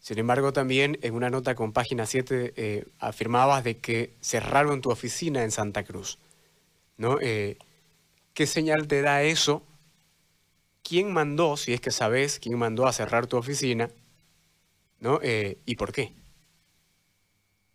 Sin 0.00 0.18
embargo, 0.18 0.52
también 0.52 0.98
en 1.02 1.14
una 1.14 1.30
nota 1.30 1.54
con 1.54 1.72
página 1.72 2.04
7 2.04 2.52
eh, 2.56 2.86
afirmabas 2.98 3.64
de 3.64 3.78
que 3.78 4.14
cerraron 4.20 4.80
tu 4.80 4.90
oficina 4.90 5.42
en 5.42 5.50
Santa 5.50 5.84
Cruz. 5.84 6.18
¿no? 6.98 7.18
Eh, 7.20 7.56
¿Qué 8.34 8.46
señal 8.46 8.86
te 8.86 9.02
da 9.02 9.22
eso? 9.22 9.62
¿Quién 10.82 11.12
mandó, 11.12 11.56
si 11.56 11.72
es 11.72 11.80
que 11.80 11.90
sabes, 11.90 12.38
quién 12.38 12.58
mandó 12.58 12.86
a 12.86 12.92
cerrar 12.92 13.26
tu 13.26 13.36
oficina? 13.36 13.90
¿No? 15.00 15.18
Eh, 15.22 15.58
¿Y 15.64 15.76
por 15.76 15.92
qué? 15.92 16.12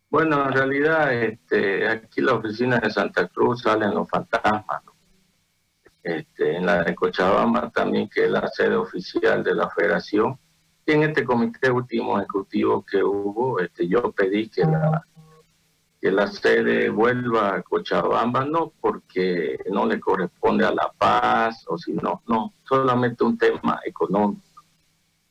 Bueno, 0.09 0.45
en 0.45 0.53
realidad 0.53 1.13
este, 1.13 1.88
aquí 1.88 2.21
la 2.21 2.33
oficina 2.33 2.79
de 2.79 2.89
Santa 2.89 3.27
Cruz 3.27 3.62
salen 3.63 3.93
los 3.93 4.07
fantasmas. 4.09 4.83
¿no? 4.86 4.93
este, 6.03 6.57
en 6.57 6.65
la 6.65 6.83
de 6.83 6.93
Cochabamba 6.93 7.69
también, 7.69 8.09
que 8.09 8.25
es 8.25 8.31
la 8.31 8.47
sede 8.49 8.75
oficial 8.75 9.43
de 9.43 9.55
la 9.55 9.69
federación. 9.69 10.38
Y 10.86 10.91
en 10.91 11.03
este 11.03 11.23
comité 11.23 11.71
último 11.71 12.17
ejecutivo 12.19 12.83
que 12.86 13.01
hubo, 13.01 13.59
este, 13.59 13.88
yo 13.88 14.12
pedí 14.12 14.49
que 14.49 14.65
la, 14.65 15.07
que 16.01 16.12
la 16.12 16.27
sede 16.27 16.89
vuelva 16.89 17.55
a 17.55 17.62
Cochabamba, 17.63 18.43
no 18.43 18.73
porque 18.81 19.57
no 19.71 19.86
le 19.86 19.99
corresponde 19.99 20.65
a 20.65 20.73
La 20.73 20.91
Paz, 20.97 21.63
o 21.67 21.77
si 21.77 21.93
no, 21.93 22.21
no, 22.27 22.53
solamente 22.67 23.23
un 23.23 23.38
tema 23.38 23.79
económico. 23.86 24.43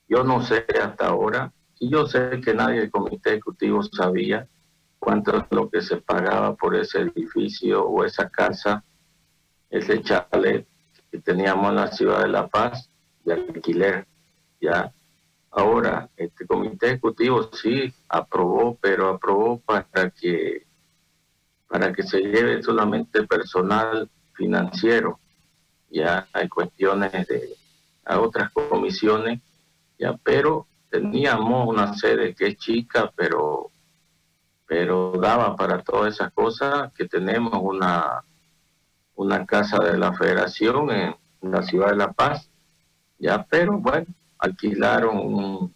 Yo 0.08 0.24
no 0.24 0.42
sé 0.42 0.64
hasta 0.82 1.08
ahora, 1.08 1.52
y 1.82 1.90
yo 1.90 2.06
sé 2.06 2.40
que 2.40 2.54
nadie 2.54 2.78
del 2.78 2.92
comité 2.92 3.30
ejecutivo 3.30 3.82
sabía 3.82 4.46
cuánto 5.00 5.36
es 5.36 5.42
lo 5.50 5.68
que 5.68 5.82
se 5.82 5.96
pagaba 5.96 6.54
por 6.54 6.76
ese 6.76 7.00
edificio 7.00 7.84
o 7.84 8.04
esa 8.04 8.30
casa 8.30 8.84
ese 9.68 10.00
chalet 10.00 10.64
que 11.10 11.18
teníamos 11.18 11.70
en 11.70 11.74
la 11.74 11.88
ciudad 11.88 12.22
de 12.22 12.28
La 12.28 12.46
Paz 12.46 12.88
de 13.24 13.32
alquiler. 13.32 14.06
Ya 14.60 14.92
ahora 15.50 16.08
este 16.16 16.46
comité 16.46 16.86
ejecutivo 16.86 17.50
sí 17.52 17.92
aprobó, 18.08 18.78
pero 18.80 19.08
aprobó 19.08 19.58
para 19.58 20.10
que 20.10 20.64
para 21.66 21.92
que 21.92 22.04
se 22.04 22.20
lleve 22.20 22.62
solamente 22.62 23.26
personal 23.26 24.08
financiero. 24.34 25.18
Ya 25.90 26.28
hay 26.32 26.48
cuestiones 26.48 27.10
de 27.26 27.56
a 28.04 28.20
otras 28.20 28.52
comisiones, 28.52 29.40
ya, 29.98 30.16
pero 30.22 30.68
teníamos 30.92 31.66
una 31.66 31.94
sede 31.94 32.34
que 32.34 32.48
es 32.48 32.56
chica, 32.58 33.10
pero 33.16 33.70
pero 34.66 35.12
daba 35.20 35.56
para 35.56 35.82
todas 35.82 36.14
esas 36.14 36.32
cosas 36.32 36.92
que 36.92 37.08
tenemos 37.08 37.54
una 37.54 38.22
una 39.14 39.46
casa 39.46 39.78
de 39.82 39.96
la 39.96 40.12
federación 40.12 40.90
en, 40.90 41.16
la 41.40 41.62
ciudad 41.62 41.90
de 41.90 41.96
La 41.96 42.12
Paz, 42.12 42.48
ya, 43.18 43.44
pero 43.50 43.78
bueno, 43.78 44.06
alquilaron 44.38 45.16
un, 45.18 45.74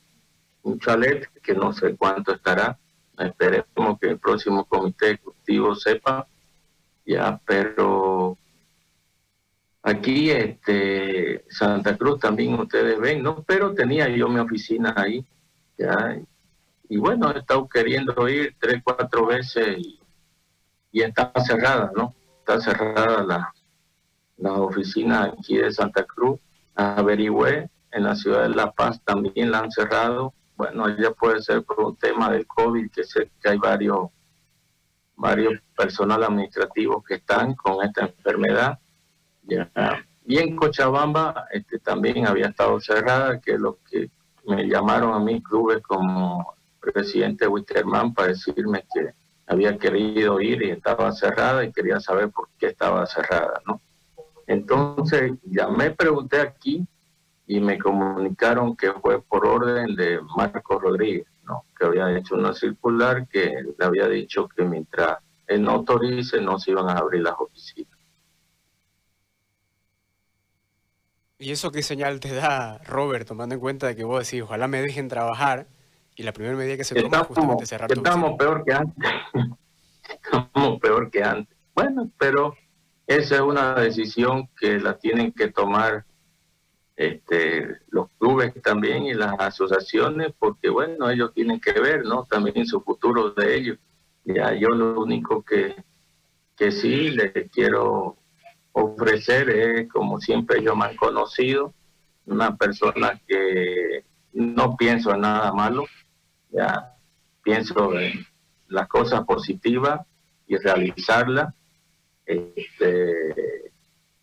un 0.62 0.78
chalet 0.78 1.28
que 1.42 1.54
no 1.54 1.72
sé 1.72 1.96
cuánto 1.96 2.32
estará, 2.32 2.78
esperemos 3.18 3.98
que 4.00 4.10
el 4.10 4.18
próximo 4.18 4.64
comité 4.64 5.12
ejecutivo 5.12 5.74
sepa, 5.74 6.28
ya, 7.04 7.40
pero 7.44 8.38
aquí 9.86 10.30
este 10.30 11.44
Santa 11.48 11.96
Cruz 11.96 12.18
también 12.18 12.54
ustedes 12.54 12.98
ven, 12.98 13.22
¿no? 13.22 13.44
Pero 13.44 13.72
tenía 13.72 14.08
yo 14.08 14.28
mi 14.28 14.40
oficina 14.40 14.92
ahí, 14.96 15.24
ya, 15.78 16.18
y 16.88 16.96
bueno, 16.98 17.32
he 17.32 17.38
estado 17.38 17.68
queriendo 17.68 18.28
ir 18.28 18.56
tres, 18.60 18.82
cuatro 18.82 19.26
veces 19.26 19.78
y, 19.78 20.00
y 20.90 21.02
está 21.02 21.32
cerrada, 21.44 21.92
¿no? 21.96 22.14
Está 22.38 22.60
cerrada 22.60 23.22
la, 23.22 23.54
la 24.38 24.52
oficina 24.54 25.32
aquí 25.38 25.56
de 25.56 25.72
Santa 25.72 26.04
Cruz. 26.04 26.40
Averigüé, 26.74 27.70
en 27.92 28.04
la 28.04 28.14
ciudad 28.14 28.42
de 28.42 28.50
La 28.50 28.72
Paz 28.72 29.00
también 29.04 29.50
la 29.50 29.60
han 29.60 29.70
cerrado. 29.70 30.34
Bueno, 30.56 30.88
ya 30.98 31.10
puede 31.12 31.40
ser 31.42 31.62
por 31.62 31.80
un 31.80 31.96
tema 31.96 32.30
del 32.30 32.46
COVID, 32.46 32.90
que 32.90 33.04
sé 33.04 33.30
que 33.40 33.50
hay 33.50 33.58
varios, 33.58 34.08
varios 35.14 35.54
personal 35.76 36.22
administrativos 36.24 37.04
que 37.04 37.14
están 37.14 37.54
con 37.54 37.84
esta 37.84 38.06
enfermedad. 38.06 38.78
Y 40.26 40.38
en 40.38 40.56
Cochabamba 40.56 41.46
este, 41.52 41.78
también 41.78 42.26
había 42.26 42.48
estado 42.48 42.80
cerrada, 42.80 43.40
que 43.40 43.58
lo 43.58 43.78
que 43.88 44.10
me 44.46 44.68
llamaron 44.68 45.14
a 45.14 45.20
mí 45.20 45.42
clubes 45.42 45.82
como 45.82 46.54
presidente 46.80 47.46
Witterman 47.46 48.14
para 48.14 48.28
decirme 48.28 48.84
que 48.92 49.12
había 49.46 49.78
querido 49.78 50.40
ir 50.40 50.62
y 50.62 50.70
estaba 50.70 51.12
cerrada 51.12 51.64
y 51.64 51.72
quería 51.72 52.00
saber 52.00 52.30
por 52.30 52.48
qué 52.58 52.66
estaba 52.66 53.06
cerrada, 53.06 53.60
¿no? 53.66 53.80
Entonces 54.46 55.32
llamé, 55.44 55.90
pregunté 55.90 56.40
aquí 56.40 56.86
y 57.46 57.60
me 57.60 57.78
comunicaron 57.78 58.76
que 58.76 58.92
fue 58.92 59.20
por 59.22 59.46
orden 59.46 59.94
de 59.96 60.20
Marco 60.36 60.78
Rodríguez, 60.78 61.26
¿no? 61.44 61.64
que 61.78 61.86
había 61.86 62.16
hecho 62.16 62.34
una 62.34 62.52
circular 62.52 63.26
que 63.28 63.52
le 63.78 63.84
había 63.84 64.08
dicho 64.08 64.48
que 64.48 64.64
mientras 64.64 65.18
él 65.46 65.62
no 65.62 65.72
autorice 65.72 66.40
no 66.40 66.58
se 66.58 66.72
iban 66.72 66.88
a 66.88 66.98
abrir 66.98 67.22
las 67.22 67.34
oficinas. 67.38 67.95
¿Y 71.38 71.50
eso 71.50 71.70
qué 71.70 71.82
señal 71.82 72.18
te 72.20 72.34
da, 72.34 72.78
Robert, 72.78 73.28
tomando 73.28 73.54
en 73.54 73.60
cuenta 73.60 73.86
de 73.86 73.96
que 73.96 74.04
vos 74.04 74.24
decís, 74.24 74.42
ojalá 74.42 74.68
me 74.68 74.80
dejen 74.80 75.08
trabajar, 75.08 75.66
y 76.14 76.22
la 76.22 76.32
primera 76.32 76.56
medida 76.56 76.78
que 76.78 76.84
se 76.84 76.94
toma 76.94 77.18
es 77.18 77.26
justamente 77.26 77.66
cerrar 77.66 77.92
Estamos 77.92 78.38
peor 78.38 78.64
que 78.64 78.72
antes. 78.72 79.10
estamos 80.08 80.80
peor 80.80 81.10
que 81.10 81.22
antes. 81.22 81.54
Bueno, 81.74 82.10
pero 82.18 82.54
esa 83.06 83.34
es 83.34 83.40
una 83.42 83.74
decisión 83.74 84.48
que 84.58 84.80
la 84.80 84.98
tienen 84.98 85.32
que 85.32 85.48
tomar 85.48 86.06
este, 86.96 87.68
los 87.88 88.08
clubes 88.18 88.54
también 88.62 89.02
y 89.04 89.12
las 89.12 89.38
asociaciones, 89.38 90.32
porque 90.38 90.70
bueno, 90.70 91.10
ellos 91.10 91.34
tienen 91.34 91.60
que 91.60 91.72
ver, 91.72 92.04
¿no? 92.04 92.24
También 92.24 92.66
su 92.66 92.80
futuro 92.80 93.32
de 93.32 93.54
ellos. 93.54 93.78
Ya 94.24 94.54
yo 94.54 94.70
lo 94.70 95.02
único 95.02 95.42
que, 95.42 95.76
que 96.56 96.72
sí 96.72 97.10
les 97.10 97.32
quiero 97.52 98.16
ofrecer 98.78 99.48
es, 99.48 99.88
como 99.88 100.20
siempre 100.20 100.58
ellos 100.58 100.76
me 100.76 100.84
han 100.84 100.96
conocido, 100.96 101.72
una 102.26 102.56
persona 102.56 103.18
que 103.26 104.04
no 104.32 104.76
pienso 104.76 105.14
en 105.14 105.22
nada 105.22 105.52
malo, 105.52 105.86
ya 106.50 106.94
pienso 107.42 107.98
en 107.98 108.26
las 108.68 108.86
cosas 108.88 109.24
positivas 109.24 110.00
y 110.46 110.56
realizarlas 110.56 111.54
este, 112.26 113.72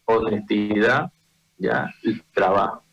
honestidad 0.06 1.12
ya 1.58 1.92
y 2.04 2.20
trabajo. 2.34 2.84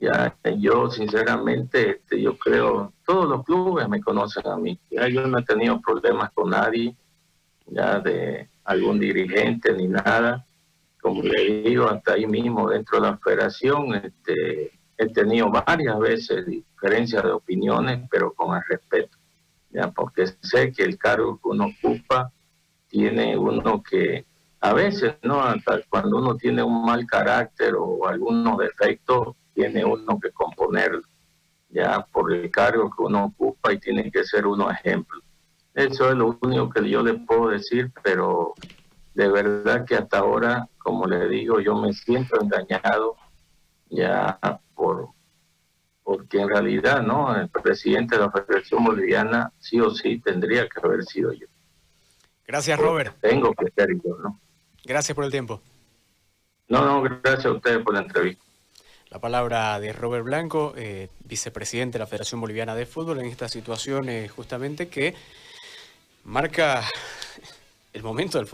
Ya, 0.00 0.36
yo 0.58 0.90
sinceramente, 0.90 1.90
este, 1.90 2.20
yo 2.20 2.36
creo, 2.38 2.92
todos 3.06 3.28
los 3.28 3.44
clubes 3.44 3.88
me 3.88 4.00
conocen 4.00 4.46
a 4.46 4.56
mí. 4.56 4.78
Ya, 4.90 5.08
yo 5.08 5.26
no 5.26 5.38
he 5.38 5.44
tenido 5.44 5.80
problemas 5.80 6.30
con 6.32 6.50
nadie, 6.50 6.94
ya 7.66 8.00
de 8.00 8.48
algún 8.64 8.98
dirigente 8.98 9.72
ni 9.72 9.88
nada. 9.88 10.46
Como 11.04 11.22
le 11.22 11.60
digo, 11.60 11.86
hasta 11.86 12.14
ahí 12.14 12.26
mismo 12.26 12.70
dentro 12.70 12.98
de 12.98 13.10
la 13.10 13.18
federación, 13.18 13.94
este, 13.94 14.72
he 14.96 15.12
tenido 15.12 15.50
varias 15.50 15.98
veces 15.98 16.46
diferencias 16.46 17.22
de 17.22 17.30
opiniones, 17.30 18.08
pero 18.10 18.32
con 18.32 18.56
el 18.56 18.62
respeto, 18.66 19.18
ya, 19.68 19.90
porque 19.90 20.28
sé 20.40 20.72
que 20.72 20.82
el 20.82 20.96
cargo 20.96 21.36
que 21.36 21.48
uno 21.50 21.66
ocupa 21.66 22.32
tiene 22.88 23.36
uno 23.36 23.82
que 23.82 24.24
a 24.60 24.72
veces, 24.72 25.16
¿no? 25.22 25.42
Hasta 25.42 25.82
cuando 25.90 26.16
uno 26.16 26.38
tiene 26.38 26.62
un 26.62 26.86
mal 26.86 27.04
carácter 27.06 27.74
o 27.78 28.08
algunos 28.08 28.56
defectos, 28.56 29.36
tiene 29.52 29.84
uno 29.84 30.18
que 30.18 30.30
componerlo, 30.30 31.02
ya 31.68 32.00
por 32.14 32.32
el 32.32 32.50
cargo 32.50 32.88
que 32.88 33.02
uno 33.02 33.26
ocupa 33.26 33.74
y 33.74 33.78
tiene 33.78 34.10
que 34.10 34.24
ser 34.24 34.46
uno 34.46 34.70
ejemplo. 34.70 35.20
Eso 35.74 36.08
es 36.08 36.16
lo 36.16 36.38
único 36.40 36.70
que 36.70 36.88
yo 36.88 37.02
le 37.02 37.12
puedo 37.12 37.48
decir, 37.48 37.92
pero 38.02 38.54
de 39.14 39.28
verdad 39.28 39.84
que 39.84 39.94
hasta 39.94 40.18
ahora, 40.18 40.68
como 40.78 41.06
le 41.06 41.28
digo, 41.28 41.60
yo 41.60 41.76
me 41.76 41.92
siento 41.92 42.40
engañado 42.40 43.16
ya 43.88 44.38
por 44.74 45.08
porque 46.02 46.38
en 46.38 46.48
realidad, 46.50 47.02
¿no? 47.02 47.34
El 47.34 47.48
presidente 47.48 48.16
de 48.16 48.20
la 48.20 48.30
Federación 48.30 48.84
Boliviana 48.84 49.50
sí 49.58 49.80
o 49.80 49.90
sí 49.90 50.18
tendría 50.18 50.68
que 50.68 50.80
haber 50.82 51.02
sido 51.04 51.32
yo. 51.32 51.46
Gracias, 52.46 52.78
Robert. 52.78 53.16
Tengo 53.22 53.54
que 53.54 53.70
ser 53.74 53.88
yo, 54.04 54.18
¿no? 54.22 54.38
Gracias 54.84 55.14
por 55.14 55.24
el 55.24 55.30
tiempo. 55.30 55.62
No, 56.68 56.84
no, 56.84 57.02
gracias 57.02 57.46
a 57.46 57.52
ustedes 57.52 57.78
por 57.78 57.94
la 57.94 58.00
entrevista. 58.00 58.44
La 59.08 59.18
palabra 59.18 59.80
de 59.80 59.94
Robert 59.94 60.24
Blanco, 60.24 60.74
eh, 60.76 61.08
vicepresidente 61.24 61.94
de 61.94 62.00
la 62.00 62.06
Federación 62.06 62.40
Boliviana 62.40 62.74
de 62.74 62.84
Fútbol, 62.84 63.20
en 63.20 63.26
esta 63.26 63.48
situación 63.48 64.06
justamente 64.28 64.88
que 64.88 65.14
marca 66.24 66.82
el 67.94 68.02
momento 68.02 68.38
del 68.38 68.42
fútbol. 68.42 68.42